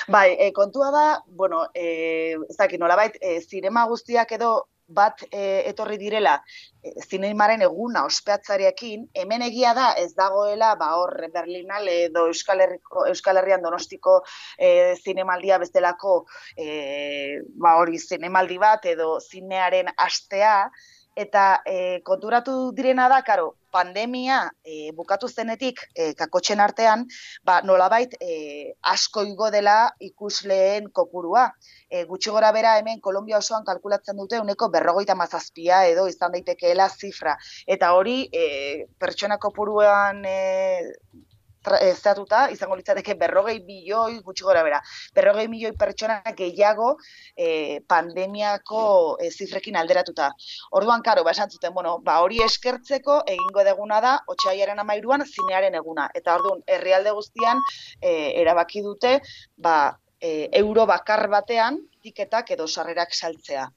[0.08, 4.52] Bai, e, kontua da, bueno, e, ez dakit nolabait, e, zinema guztiak edo
[4.90, 6.36] bat e, etorri direla
[6.82, 13.06] e, zinemaren eguna ospeatzarekin, hemen egia da ez dagoela ba hor Berlinale edo Euskal, Herriko,
[13.10, 14.20] Euskal Herrian Donostiko
[14.58, 16.24] e, zinemaldia bezalako
[16.56, 20.70] e, ba hori zinemaldi bat edo zinearen astea
[21.16, 27.06] eta e, konturatu direna da, karo, pandemia e, bukatu zenetik e, kakotxen artean,
[27.46, 31.48] ba, nolabait e, asko igo dela ikusleen kopurua.
[31.88, 36.88] E, gutxi gora bera hemen Kolombia osoan kalkulatzen dute uneko berrogeita mazazpia edo izan daitekeela
[36.88, 37.36] zifra.
[37.66, 40.38] Eta hori e, pertsona kopuruan e,
[41.62, 41.94] tra- eh,
[42.52, 44.80] izango litzateke berrogei milioi gutxi gora bera.
[45.14, 46.96] Berrogei milioi pertsona gehiago
[47.36, 50.30] e, pandemiako e, zifrekin alderatuta.
[50.72, 55.74] Orduan, karo, ba, esan zuten, bueno, ba, hori eskertzeko egingo deguna da, otxaiaren amairuan zinearen
[55.74, 56.08] eguna.
[56.14, 57.60] Eta orduan, herrialde guztian
[58.00, 59.18] e, erabaki dute,
[59.56, 59.76] ba,
[60.20, 63.68] e, euro bakar batean tiketak edo sarrerak saltzea.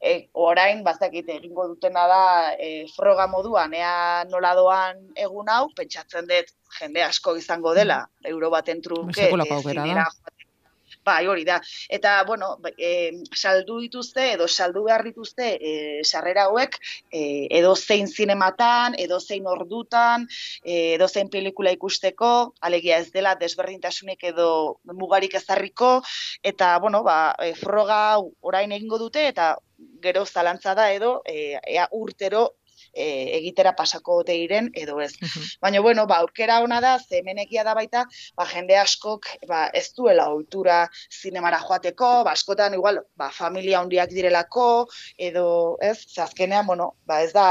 [0.00, 6.28] E, orain, bazakit, egingo dutena da e, froga moduan, ea nola doan egun hau, pentsatzen
[6.30, 10.06] dut jende asko izango dela, euro baten truke, Sekulako e, zinera.
[11.08, 11.58] Bai, hori da.
[11.88, 15.72] Eta, bueno, e, saldu dituzte, edo saldu behar dituzte, e,
[16.04, 16.76] sarrera hauek,
[17.10, 17.22] e,
[17.58, 20.26] edo zein zinematan, edo zein ordutan,
[20.62, 24.50] e, edo zein pelikula ikusteko, alegia ez dela desberdintasunik edo
[24.92, 25.94] mugarik ezarriko,
[26.52, 28.02] eta, bueno, ba, e, froga
[28.40, 29.54] orain egingo dute, eta
[30.02, 32.48] gero zalantza da edo, e, ea urtero
[32.92, 35.12] e, egitera pasako ote iren edo ez.
[35.62, 38.04] Baina bueno, ba aukera ona da, ze hemenekia da baita,
[38.36, 40.80] ba jende askok ba ez duela ohitura
[41.20, 44.68] zinemara joateko, ba askotan igual, ba familia hondiak direlako
[45.16, 45.48] edo,
[45.80, 45.98] ez?
[46.06, 47.48] Ze azkenean, bueno, ba ez da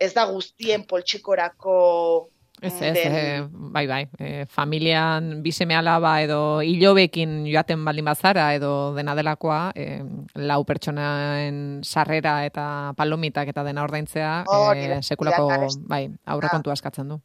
[0.00, 7.46] ez da guztien poltsikorako Ez, ez, e, bai, bai, e, familian biseme alaba edo hilobekin
[7.48, 10.02] joaten baldin bazara edo dena delakoa, e,
[10.34, 15.48] lau pertsonaen sarrera eta palomitak eta dena ordaintzea, oh, e, sekulako,
[15.88, 17.20] bai, aurre kontu askatzen du.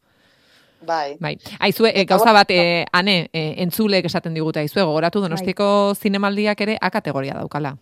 [0.86, 1.16] Bai.
[1.20, 1.36] Bai.
[1.60, 6.00] Aizue, e, gauza bat, e, ane, e, entzulek esaten diguta, aizue, gogoratu donostiko bai.
[6.00, 7.76] zinemaldiak ere A kategoria daukala.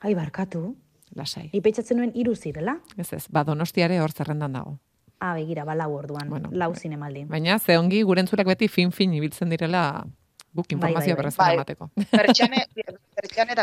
[0.00, 0.76] Ai, barkatu.
[1.14, 1.50] Lasai.
[1.52, 2.78] Ipeitzatzen nuen iru zirela?
[2.96, 4.78] Ez ez, ba, donostiare hor zerrendan dago.
[5.20, 7.26] Ah, begira, ba, lau orduan, bueno, lau zinemaldi.
[7.28, 10.02] Baina, ze ongi, gurentzulek beti fin-fin ibiltzen direla
[10.52, 11.54] guk informazio bai, bai, bai.
[11.54, 11.90] emateko.
[12.10, 12.66] Pertxane,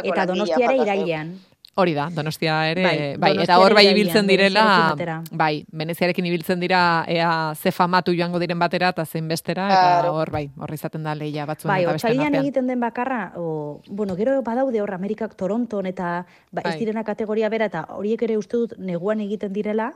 [0.13, 1.37] Eta donostiare irailean.
[1.77, 4.95] Hori da, donostia ere, bai, bai eta hor bai ibiltzen direla,
[5.29, 10.31] bai, veneziarekin ibiltzen dira, ea ze famatu joango diren batera, eta zein bestera, eta hor
[10.33, 12.39] bai, hor izaten da leia batzuen bai, eta beste artean.
[12.41, 16.79] egiten den bakarra, o, bueno, gero badaude hor Amerikak Toronton, eta ba, ez bai.
[16.79, 19.91] direna kategoria bera, eta horiek ere uste dut neguan egiten direla,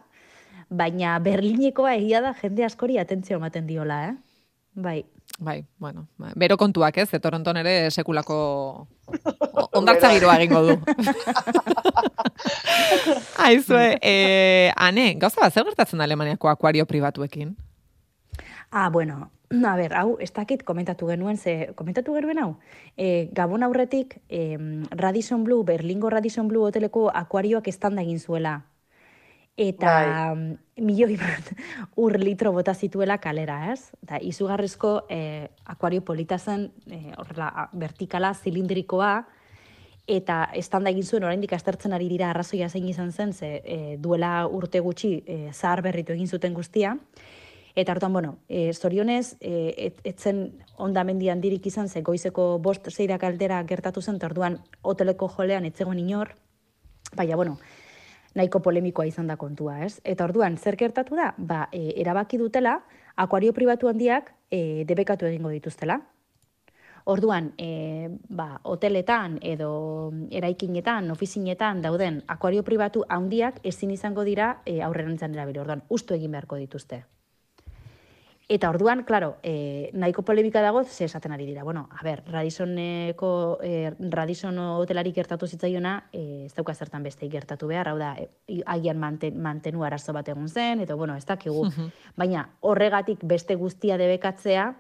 [0.72, 4.16] baina Berlinekoa egia da jende askori atentzio ematen diola, eh?
[4.74, 5.02] Bai.
[5.42, 6.32] Bai, bueno, bai.
[6.36, 8.88] bero kontuak ez, Toronton ere sekulako
[9.80, 10.76] ondartza giroa egingo du.
[13.48, 17.56] Aizue, eh, ane, gauza bat, zer gertatzen da Alemaniako akuario pribatuekin?
[18.70, 19.32] Ah, bueno,
[19.66, 22.52] a ber, hau, ez dakit komentatu genuen, ze, komentatu genuen hau?
[22.96, 24.58] E, Gabon aurretik, e,
[24.92, 28.62] Radisson Blue, Berlingo Radisson Blue hoteleko akuarioak estanda egin zuela
[29.58, 29.94] eta
[30.34, 30.58] bai.
[30.78, 31.52] milioi bat
[31.96, 33.92] ur litro bota zituela kalera, ez?
[34.04, 39.14] Eta izugarrizko eh, akuario polita zen, eh, horrela, vertikala, zilindrikoa,
[40.08, 44.48] eta estanda egin zuen oraindik astertzen ari dira arrazoia zein izan zen, ze eh, duela
[44.48, 46.98] urte gutxi eh, zahar berritu egin zuten guztia,
[47.76, 50.42] Eta hartuan, bueno, e, zorionez, e, etzen
[50.76, 56.34] ondamendi handirik izan, ze goizeko bost zeirak aldera gertatu zen, orduan hoteleko jolean etzegoen inor,
[57.16, 57.58] baina, bueno,
[58.36, 60.00] nahiko polemikoa izan da kontua, ez?
[60.04, 61.34] Eta orduan, zer gertatu da?
[61.38, 62.80] Ba, e, erabaki dutela,
[63.16, 66.00] akuario pribatu handiak e, debekatu egingo dituztela.
[67.12, 69.72] Orduan, e, ba, hoteletan edo
[70.30, 75.64] eraikinetan, ofizinetan dauden akuario pribatu handiak ezin izango dira e, aurrerantzan erabili.
[75.64, 77.04] Orduan, ustu egin beharko dituzte.
[78.52, 81.64] Eta orduan, claro, eh, nahiko polemika dago, ze esaten ari dira.
[81.64, 87.68] Bueno, a ber, Radissoneko, eh, Radisson hotelari gertatu zitzaiona, eh, ez dauka zertan beste gertatu
[87.68, 91.64] behar, hau da, eh, agian manten, mantenu arazo bat egun zen, eta bueno, ez dakigu.
[92.18, 94.76] Baina, horregatik beste guztia debekatzea,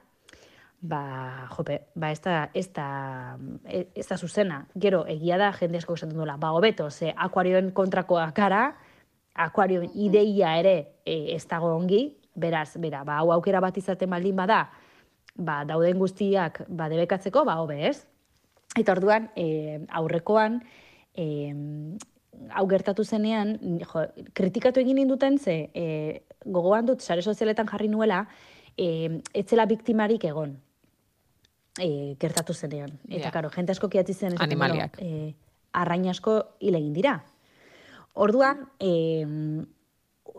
[0.82, 3.40] ba, jope, ba, ez da, ez da,
[3.72, 4.66] ez da zuzena.
[4.76, 8.76] Gero, egia da, jende asko esaten duela, ba, hobeto, ze akuarioen kontrakoa kara,
[9.34, 14.36] akuarioen ideia ere eh, ez dago ongi, Beraz, bera, ba, hau aukera bat izaten baldin
[14.36, 14.66] bada,
[15.36, 17.98] ba, dauden guztiak ba, debekatzeko, ba, hobe ez.
[18.80, 20.62] Eta orduan, e, aurrekoan,
[21.14, 21.26] e,
[22.56, 24.06] hau gertatu zenean, jo,
[24.38, 25.86] kritikatu egin induten ze, e,
[26.46, 28.26] gogoan dut, sare sozialetan jarri nuela,
[28.78, 30.56] e, etzela biktimarik egon.
[31.80, 32.96] E, gertatu zenean.
[33.08, 33.34] Eta, yeah.
[33.36, 34.40] karo, jente asko kiatzi zen.
[34.44, 34.98] Animaliak.
[35.04, 35.34] E,
[35.78, 37.20] arrain asko hile egin dira.
[38.20, 38.92] Orduan, e,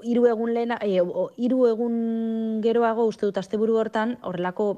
[0.02, 1.00] hiru egun lehena, e,
[1.36, 4.68] hiru egun geroago uste dut asteburu hortan horrelako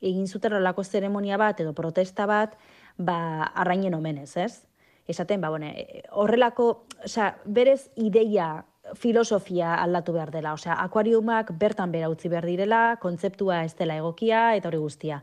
[0.00, 2.56] egin zuten horrelako zeremonia bat edo protesta bat
[2.96, 4.66] ba arrainen omenez, ez?
[5.08, 11.92] Esaten, ba, bueno, e, horrelako, osea, berez ideia filosofia aldatu behar dela, osea, akuariumak bertan
[11.92, 15.22] bera utzi behar direla, kontzeptua ez dela egokia eta hori guztia.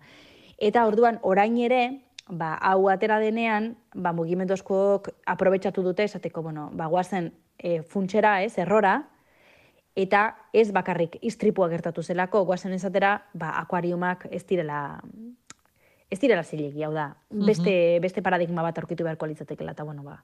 [0.58, 1.82] Eta orduan orain ere,
[2.28, 8.42] ba, hau atera denean, ba, mugimendu askok aprobetsatu dute, esateko, bueno, ba, guazen e, funtsera,
[8.44, 8.98] ez, errora,
[9.98, 15.00] eta ez bakarrik istripua gertatu zelako, guazen ezatera, ba, akuariumak ez direla
[16.12, 20.22] ez direla zilegi, hau da, beste, beste paradigma bat aurkitu beharko litzatekela, eta bueno, ba,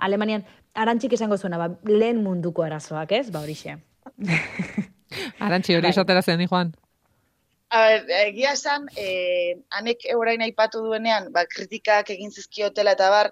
[0.00, 0.42] Alemanian,
[0.74, 3.28] arantxik esango zuena, ba, lehen munduko arazoak, ez?
[3.30, 3.76] Ba, horixe.
[5.38, 5.92] Arantxi, hori bai.
[5.92, 6.72] esatera zen, Juan?
[7.70, 13.28] A ber, egia esan, eh, anek orain aipatu duenean, ba, kritikak egin zizkiotela eta bar,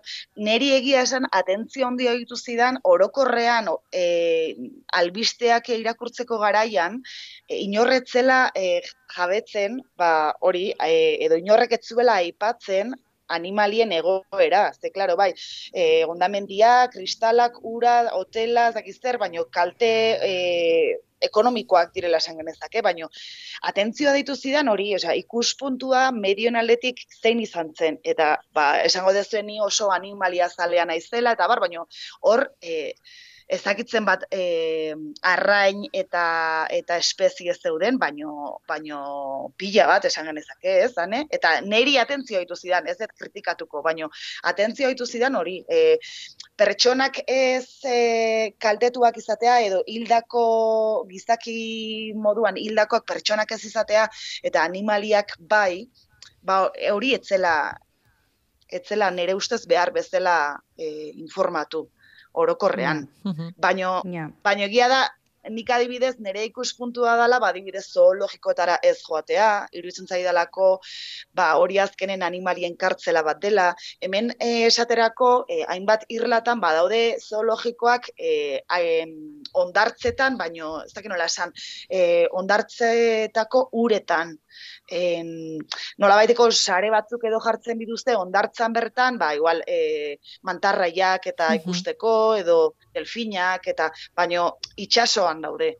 [0.48, 3.66] neri egia esan, atentzio handi egitu zidan, orokorrean
[4.02, 4.54] eh,
[5.00, 7.00] albisteak irakurtzeko garaian,
[7.48, 8.78] eh, inorretzela eh,
[9.16, 12.94] jabetzen, ba, hori, eh, edo inorrek etzuela aipatzen,
[13.28, 15.32] animalien egoera, ze claro, bai,
[15.74, 19.90] eh ondamendia, kristalak, ura, hotela, zakizzer, baino kalte
[20.30, 23.08] eh ekonomikoak direla esan genezake, baino
[23.70, 27.98] atentzioa deitu zidan hori, osea, ikuspuntua medion aldetik zein izan zen.
[28.04, 31.88] Eta ba esango dezueni oso animalia zalea naizela eta bar, baino
[32.20, 32.92] hor eh
[33.48, 34.92] ezakitzen bat e,
[35.24, 36.24] arrain eta
[36.74, 38.98] eta espezie zeuden, baino baino
[39.56, 41.24] pila bat esan genezake, ez, ane?
[41.32, 44.10] Eta neri atentzio ditu zidan, ez dut kritikatuko, baino
[44.52, 45.96] atentzio ditu zidan hori, e,
[46.60, 47.98] pertsonak ez e,
[48.60, 50.44] kaltetuak izatea edo hildako
[51.08, 51.58] gizaki
[52.14, 54.08] moduan hildakoak pertsonak ez izatea
[54.44, 55.88] eta animaliak bai,
[56.44, 57.54] ba hori etzela
[58.68, 61.86] etzela nere ustez behar bezala e, informatu
[62.32, 63.06] orokorrean.
[63.24, 64.02] Mm Baino,
[64.44, 65.00] baino egia da,
[65.50, 70.70] nik adibidez, nire ikuspuntua dela, ba, adibidez, zoologikotara ez joatea, iruditzen zaidalako,
[71.36, 73.68] ba, hori azkenen animalien kartzela bat dela,
[74.04, 79.06] hemen eh, esaterako, eh, hainbat irlatan, ba, daude zoologikoak eh,
[79.62, 81.54] ondartzetan, baino, ez dakit nola esan,
[81.88, 84.36] eh, ondartzetako uretan,
[84.90, 85.58] en,
[85.98, 92.14] nola baiteko sare batzuk edo jartzen dituzte ondartzan bertan, ba, igual, e, mantarraiak eta ikusteko,
[92.40, 92.58] edo
[92.94, 95.74] delfinak, eta baino itxasoan daude.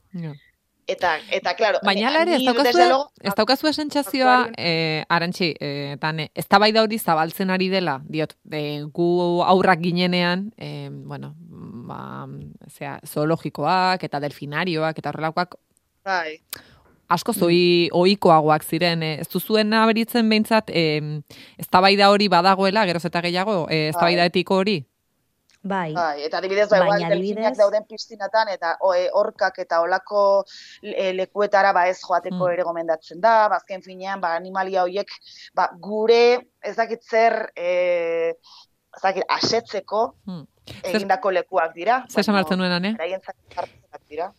[0.89, 2.85] Eta, eta, claro, Baina ere, ez daukazu,
[3.21, 8.81] ez daukazu esentzazioa, eh, arantxi, eh, tane, ez da hori zabaltzen ari dela, diot, eh,
[8.89, 12.27] gu aurrak ginenean, eh, bueno, ba,
[12.71, 15.57] zera, zoologikoak eta delfinarioak eta horrelakoak,
[16.05, 16.41] bai
[17.09, 21.01] asko zoi ohikoagoak ziren, eh, ez duzuen naberitzen behintzat, eh,
[21.59, 24.85] ez da hori badagoela, geroz eta gehiago, eh, ez da etiko hori?
[25.69, 25.93] Bai.
[25.93, 26.23] bai.
[26.23, 28.77] eta adibidez, bai, igual, delfiniak dauden piztinatan, eta
[29.13, 30.45] horkak eta olako
[30.83, 32.53] lekuetara ba ez joateko mm.
[32.53, 35.11] ere gomendatzen da, bazken finean, ba, animalia horiek,
[35.55, 38.35] ba, gure, ez dakit zer, e,
[38.97, 40.45] ez dakit, asetzeko, mm.
[40.85, 42.05] egindako lekuak dira.
[42.09, 42.95] Zer samartzen nuenan, eh?
[44.09, 44.33] dira.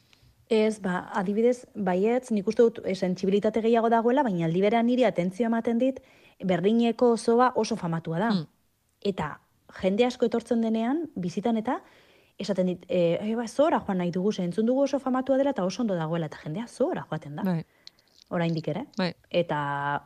[0.49, 5.45] Ez, ba, adibidez, baietz, nik uste dut sensibilitate gehiago dagoela, baina aldi berean niri atentzio
[5.45, 5.99] ematen dit,
[6.41, 8.29] berdineko zoa oso famatua da.
[8.33, 8.47] Mm.
[9.12, 9.27] Eta
[9.81, 11.77] jende asko etortzen denean, bizitan eta,
[12.41, 15.65] esaten dit, e, e, ba, zora joan nahi dugu, entzun dugu oso famatua dela eta
[15.67, 17.45] oso ondo dagoela, eta jendea zora joaten da.
[17.45, 17.62] Bai.
[18.29, 18.85] Oraindik ere.
[18.97, 19.12] Bai.
[19.29, 19.59] Eta,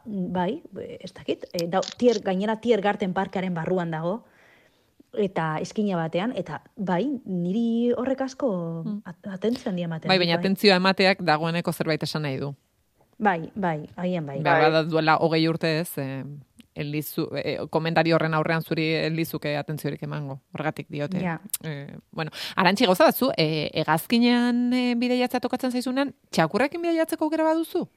[0.06, 0.62] bai,
[0.99, 4.25] ez dakit, e, da, tier, gainera tier garten parkaren barruan dago,
[5.13, 8.49] eta eskina batean, eta bai, niri horrek asko
[8.84, 9.02] hmm.
[9.36, 10.10] atentzio handia ematen.
[10.10, 10.41] Bai, baina bai.
[10.41, 12.54] atentzioa emateak dagoeneko zerbait esan nahi du.
[13.23, 14.39] Bai, bai, haien bai.
[14.41, 14.84] Bai, bai.
[14.89, 16.23] duela hogei urte ez, eh,
[16.76, 21.21] elizu, eh, komentari horren aurrean zuri elizuke atentziorik emango, horregatik diote.
[21.21, 21.39] Ja.
[21.63, 27.88] Eh, bueno, arantxi gauza batzu, eh, egazkinean eh, bideiatzea tokatzen zaizunean, txakurrekin bideiatzeko gera baduzu?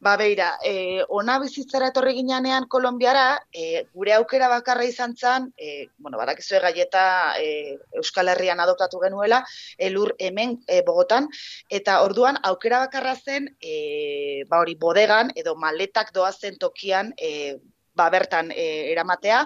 [0.00, 5.88] Ba, beira, e, ona bizitzara etorri ginean Kolombiara, e, gure aukera bakarra izan zen, e,
[5.98, 7.04] bueno, badakizu gaieta
[7.40, 9.42] e, Euskal Herrian adoptatu genuela,
[9.78, 11.28] elur hemen e, Bogotan,
[11.70, 17.56] eta orduan aukera bakarra zen, e, ba hori, bodegan, edo maletak doazen tokian, e,
[17.96, 19.42] ba, bertan e, eramatea,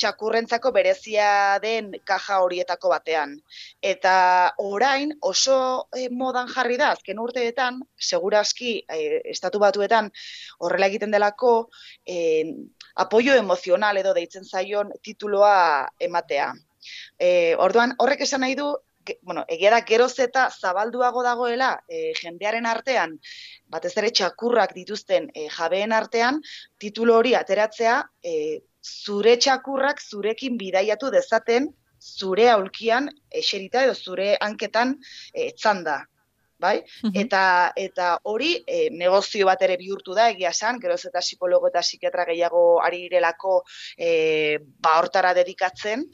[0.00, 3.36] txakurrentzako berezia den kaja horietako batean.
[3.92, 4.14] Eta
[4.64, 10.10] orain oso e, modan jarri da, azken urteetan, seguraski e, estatu batuetan
[10.58, 11.54] horrela egiten delako,
[12.06, 12.44] e,
[13.04, 16.52] apoio emozional edo deitzen zaion tituloa ematea.
[17.20, 18.70] E, orduan, horrek esan nahi du,
[19.22, 23.16] bueno, egia da geroz eta zabalduago dagoela e, jendearen artean,
[23.68, 26.40] batez ere txakurrak dituzten e, jabeen artean,
[26.78, 31.68] titulo hori ateratzea, e, zure txakurrak zurekin bidaiatu dezaten,
[32.00, 34.96] zure aulkian eserita edo zure hanketan
[35.34, 36.00] e, txanda.
[36.60, 36.82] Bai?
[37.16, 41.80] Eta eta hori e, negozio bat ere bihurtu da egia san, geroz eta psikologo eta
[41.80, 43.62] psikiatra gehiago ari direlako
[43.96, 46.04] e, ba hortara dedikatzen,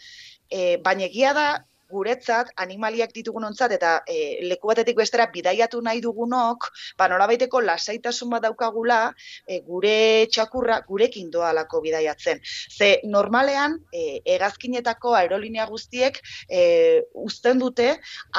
[0.47, 1.49] e, baina egia da
[1.91, 6.69] guretzat animaliak ditugun ontzat eta e, leku batetik bestera bidaiatu nahi dugunok,
[6.99, 9.01] ba norabaiteko lasaitasun bat daukagula
[9.47, 12.41] e, gure txakurra gurekin doalako bidaiatzen.
[12.43, 17.89] Ze normalean e, egazkinetako aerolinea guztiek e, uzten dute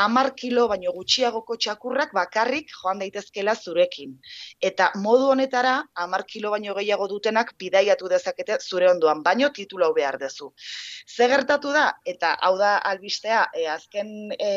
[0.04, 4.18] amar kilo baino gutxiagoko txakurrak bakarrik joan daitezkela zurekin.
[4.62, 10.18] Eta modu honetara amar kilo baino gehiago dutenak bidaiatu dezakete zure ondoan, baino titulo behar
[10.22, 10.52] dezu.
[11.08, 14.52] Ze gertatu da, eta hau da albistea, e, azken e,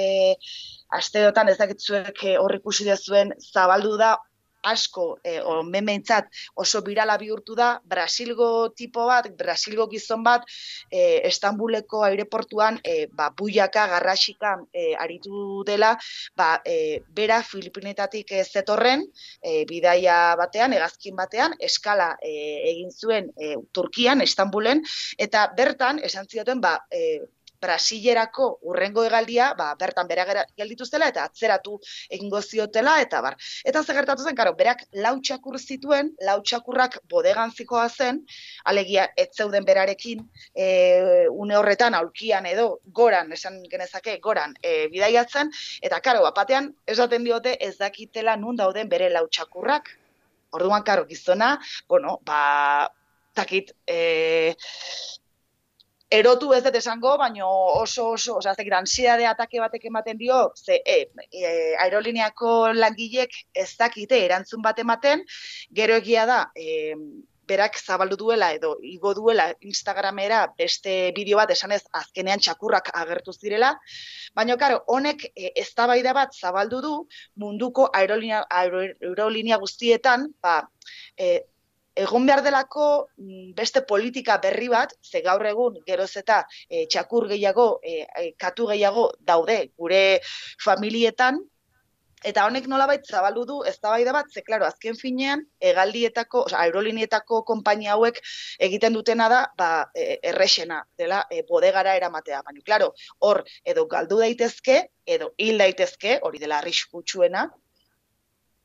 [1.01, 4.17] asteotan ez dakitzuek e, hor ikusi dezuen zabaldu da
[4.63, 10.45] asko, e, o memeintzat oso birala bihurtu da, Brasilgo tipo bat, Brasilgo gizon bat,
[10.91, 15.97] e, Estambuleko aireportuan, e, ba, buiaka, garrasika e, aritu dela,
[16.37, 19.07] ba, e, bera Filipinetatik ez zetorren,
[19.43, 22.33] e, bidaia batean, egazkin batean, eskala e,
[22.75, 24.85] egin zuen e, Turkian, Estambulen,
[25.19, 27.21] eta bertan, esan zioten, ba, e,
[27.61, 30.25] Brasilerako urrengo egaldia, ba, bertan bera
[30.57, 33.37] geldituztela eta atzeratu egingo ziotela eta bar.
[33.65, 38.23] Eta ze gertatu zen, karo, berak lau txakur zituen, lau txakurrak bodegan zikoa zen,
[38.65, 42.69] alegia ez zeuden berarekin e, une horretan aulkian edo
[43.01, 45.53] goran, esan genezake, goran e, bidaiatzen,
[45.83, 49.97] eta karo, batean esaten diote ez dakitela nun dauden bere lau txakurrak.
[50.57, 51.53] Orduan, karo, gizona,
[51.89, 52.91] bueno, ba,
[53.35, 54.55] takit, e,
[56.11, 57.49] erotu ez dut esango, baino
[57.81, 60.99] oso oso, osea, ez ansiade atake batek ematen dio, ze e,
[61.31, 65.23] e, aerolineako langilek ez dakite erantzun bat ematen,
[65.71, 66.97] gero egia da, e,
[67.51, 73.73] berak zabaldu duela edo igo duela Instagramera beste bideo bat esanez azkenean txakurrak agertu zirela,
[74.39, 76.93] baina karo, honek e, eztabaida bat zabaldu du
[77.45, 80.61] munduko aerolinea, aerolinea guztietan, ba,
[81.17, 81.33] e,
[82.01, 82.87] egon behar delako
[83.19, 88.27] mm, beste politika berri bat, ze gaur egun geroz eta e, txakur gehiago, e, e,
[88.41, 90.03] katu gehiago daude gure
[90.65, 91.41] familietan,
[92.25, 97.95] eta honek nolabait zabaldu du eztabaida bat, ze claro, azken finean hegaldietako, o aerolinietako konpainia
[97.97, 98.21] hauek
[98.69, 104.21] egiten dutena da, ba, e, errexena dela e, bodegara eramatea, baina claro, hor edo galdu
[104.21, 107.49] daitezke edo hil daitezke, hori dela arriskutsuena,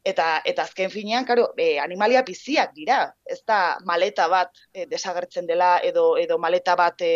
[0.05, 2.99] Eta, eta azken finean, karo, e, animalia biziak dira.
[3.25, 7.13] Ez da maleta bat e, desagertzen dela edo edo maleta bat e,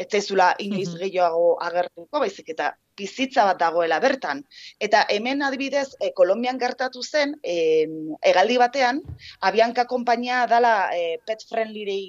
[0.00, 2.70] ez zaizula inoiz gehiago agertuko, baizik eta
[3.00, 4.42] bizitza bat dagoela bertan.
[4.86, 7.86] Eta hemen adibidez, e, Kolombian gertatu zen, e,
[8.32, 9.02] egaldi batean,
[9.50, 12.00] abianka konpainia dala e, pet friendly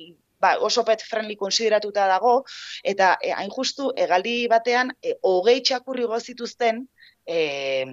[0.42, 2.34] ba, oso pet friendly konsideratuta dago,
[2.94, 6.82] eta e, hain justu, egaldi batean, e, hogei txakurri gozituzten,
[7.28, 7.86] e,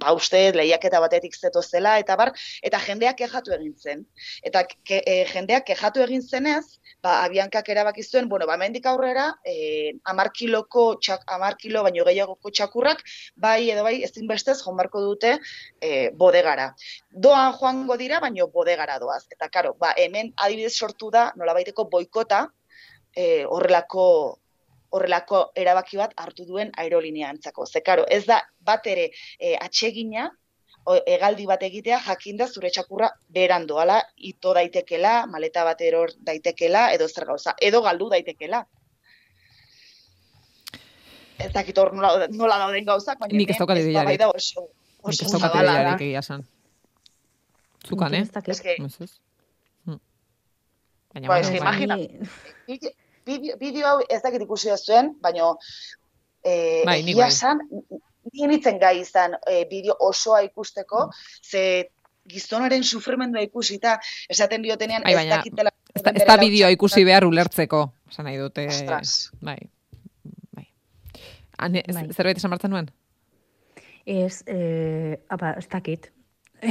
[0.00, 2.32] ba uste lehiaketa batetik zeto zela eta bar
[2.62, 4.04] eta jendeak kejatu egin zen.
[4.42, 6.64] Eta ke, e, jendeak kejatu egin zenez
[7.02, 12.04] ba abiankak erabaki zuen bueno ba hemendik aurrera eh 10 kiloko txak 10 kilo baino
[12.04, 13.02] gehiagoko txakurrak
[13.36, 15.38] bai edo bai ezin bestez jonbarko dute
[15.80, 16.72] e, bodegara.
[17.10, 19.24] Doan joango dira baino bodegara doaz.
[19.30, 22.46] Eta karo ba hemen adibidez sortu da nolabaiteko boikota
[23.16, 24.38] eh horrelako
[24.90, 27.66] horrelako erabaki bat hartu duen aerolinea antzako.
[27.66, 30.30] Ze karo, ez da bat ere e, atsegina
[30.86, 37.08] egaldi bat egitea jakinda zure txakurra beran doala, ito daitekela, maleta bat eror daitekela, edo
[37.08, 38.64] zer gauza, edo galdu daitekela.
[41.38, 44.20] Ez dakit hor nola, nola dauden gauzak, baina nik ez daukat ideiarik.
[44.20, 44.68] Da oso,
[45.08, 46.46] nik ez daukat ideiarik egia san.
[47.86, 48.24] Zukan, eh?
[48.46, 48.76] Ez que...
[48.78, 49.98] Hmm.
[51.12, 51.98] Baina, ba, bueno, imagina,
[53.26, 55.52] bideo, hau ez dakit ikusi zuen, baina
[56.44, 57.60] eh, bai, egia san,
[58.32, 61.10] nienitzen gai izan e, bideo osoa ikusteko,
[61.42, 61.90] ze
[62.28, 63.96] gizonaren sufrimendua ikusita,
[64.28, 65.72] esaten diotenean bai, ez dakitela...
[65.94, 68.66] Ez da, ez da bideoa ikusi behar ulertzeko, esan nahi dute...
[68.72, 69.14] Ostras.
[69.40, 69.56] Bai,
[70.56, 70.66] bai.
[71.66, 72.04] Ane, bai.
[72.12, 72.90] zerbait esan martzen nuen?
[74.06, 76.10] Ez, eh, apa, ez dakit.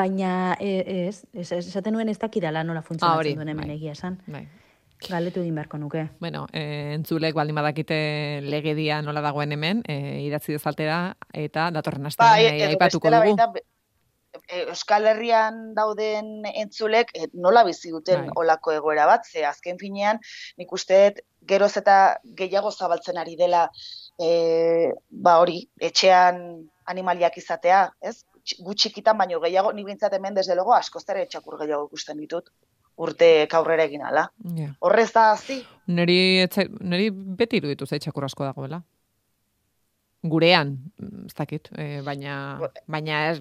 [0.00, 3.76] Baina eh, ez, ez, esaten nuen ez dakidala nola funtzionatzen ah, duen hemen bai.
[3.76, 4.18] egia esan.
[4.30, 4.46] Bai.
[5.06, 6.08] Galetu egin beharko nuke.
[6.18, 7.98] Bueno, e, entzulek baldin badakite
[8.42, 9.96] legedia nola dagoen hemen, e,
[10.26, 10.98] idatzi dezaltera
[11.32, 13.36] eta datorren astean ba, aipatuko dugu.
[13.36, 13.66] Baita,
[14.68, 18.34] Euskal Herrian dauden entzulek nola bizi duten bai.
[18.42, 20.20] olako egoera bat, ze azken finean
[20.58, 20.98] nik uste
[21.48, 23.68] geroz eta gehiago zabaltzen ari dela
[24.18, 26.42] e, ba hori, etxean
[26.86, 28.24] animaliak izatea, ez?
[28.64, 32.48] Gutxikitan baino gehiago, nik bintzat hemen desde logo asko zere txakur gehiago ikusten ditut
[32.98, 34.28] urte kaurrera egin ala.
[34.44, 34.74] Yeah.
[34.84, 35.60] Horrez da, zi?
[35.88, 36.46] Neri,
[36.80, 38.82] neri beti iruditu zaitxakur asko dagoela
[40.22, 42.58] gurean, ez dakit, e, baina
[42.90, 43.36] baina ez,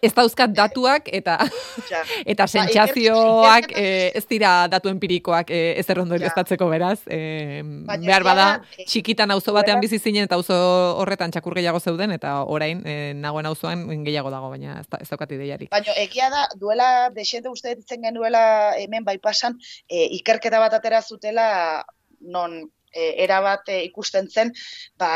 [0.00, 1.36] ez dauzkat datuak eta
[2.32, 3.84] eta ba, sentsazioak e,
[4.16, 7.60] ez dira datu empirikoak e, ez errondo estatzeko beraz, e,
[8.06, 8.46] behar bada
[8.86, 10.56] txikitan auzo batean bizi zinen eta auzo
[11.02, 15.36] horretan txakur gehiago zeuden eta orain e, nagoen auzoan gehiago dago baina ez, ez daukat
[15.36, 15.70] ideiarik.
[15.76, 21.04] Baina egia da duela desente uste ditzen genuela hemen bai pasan e, ikerketa bat atera
[21.04, 21.84] zutela
[22.20, 22.62] non
[22.98, 24.52] e, era bat e, ikusten zen,
[24.98, 25.10] ba,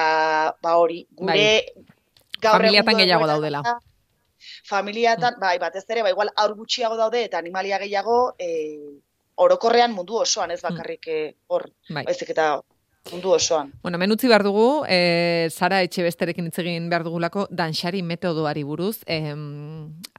[0.63, 1.87] ba hori, gure bai.
[2.41, 3.63] gaur familiatan gehiago daudela.
[4.67, 8.51] Familiatan, bai, batez ere, ba, igual aur gutxiago daude eta animalia gehiago e,
[9.43, 11.19] orokorrean mundu osoan ez bakarrik e,
[11.49, 12.05] hor, bai.
[12.11, 12.53] baizik eta
[13.11, 13.73] mundu osoan.
[13.83, 19.01] Bueno, menutzi behar dugu, e, Sara etxe besterekin hitz egin behar dugulako, danxari metodoari buruz.
[19.07, 19.19] E,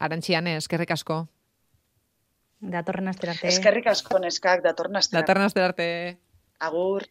[0.08, 1.24] arantxian, eskerrik asko.
[2.64, 3.48] Datorren asterarte.
[3.52, 5.24] Eskerrik asko neskak, datorren asterarte.
[5.24, 5.88] Datorren asterarte.
[6.64, 7.08] Agur.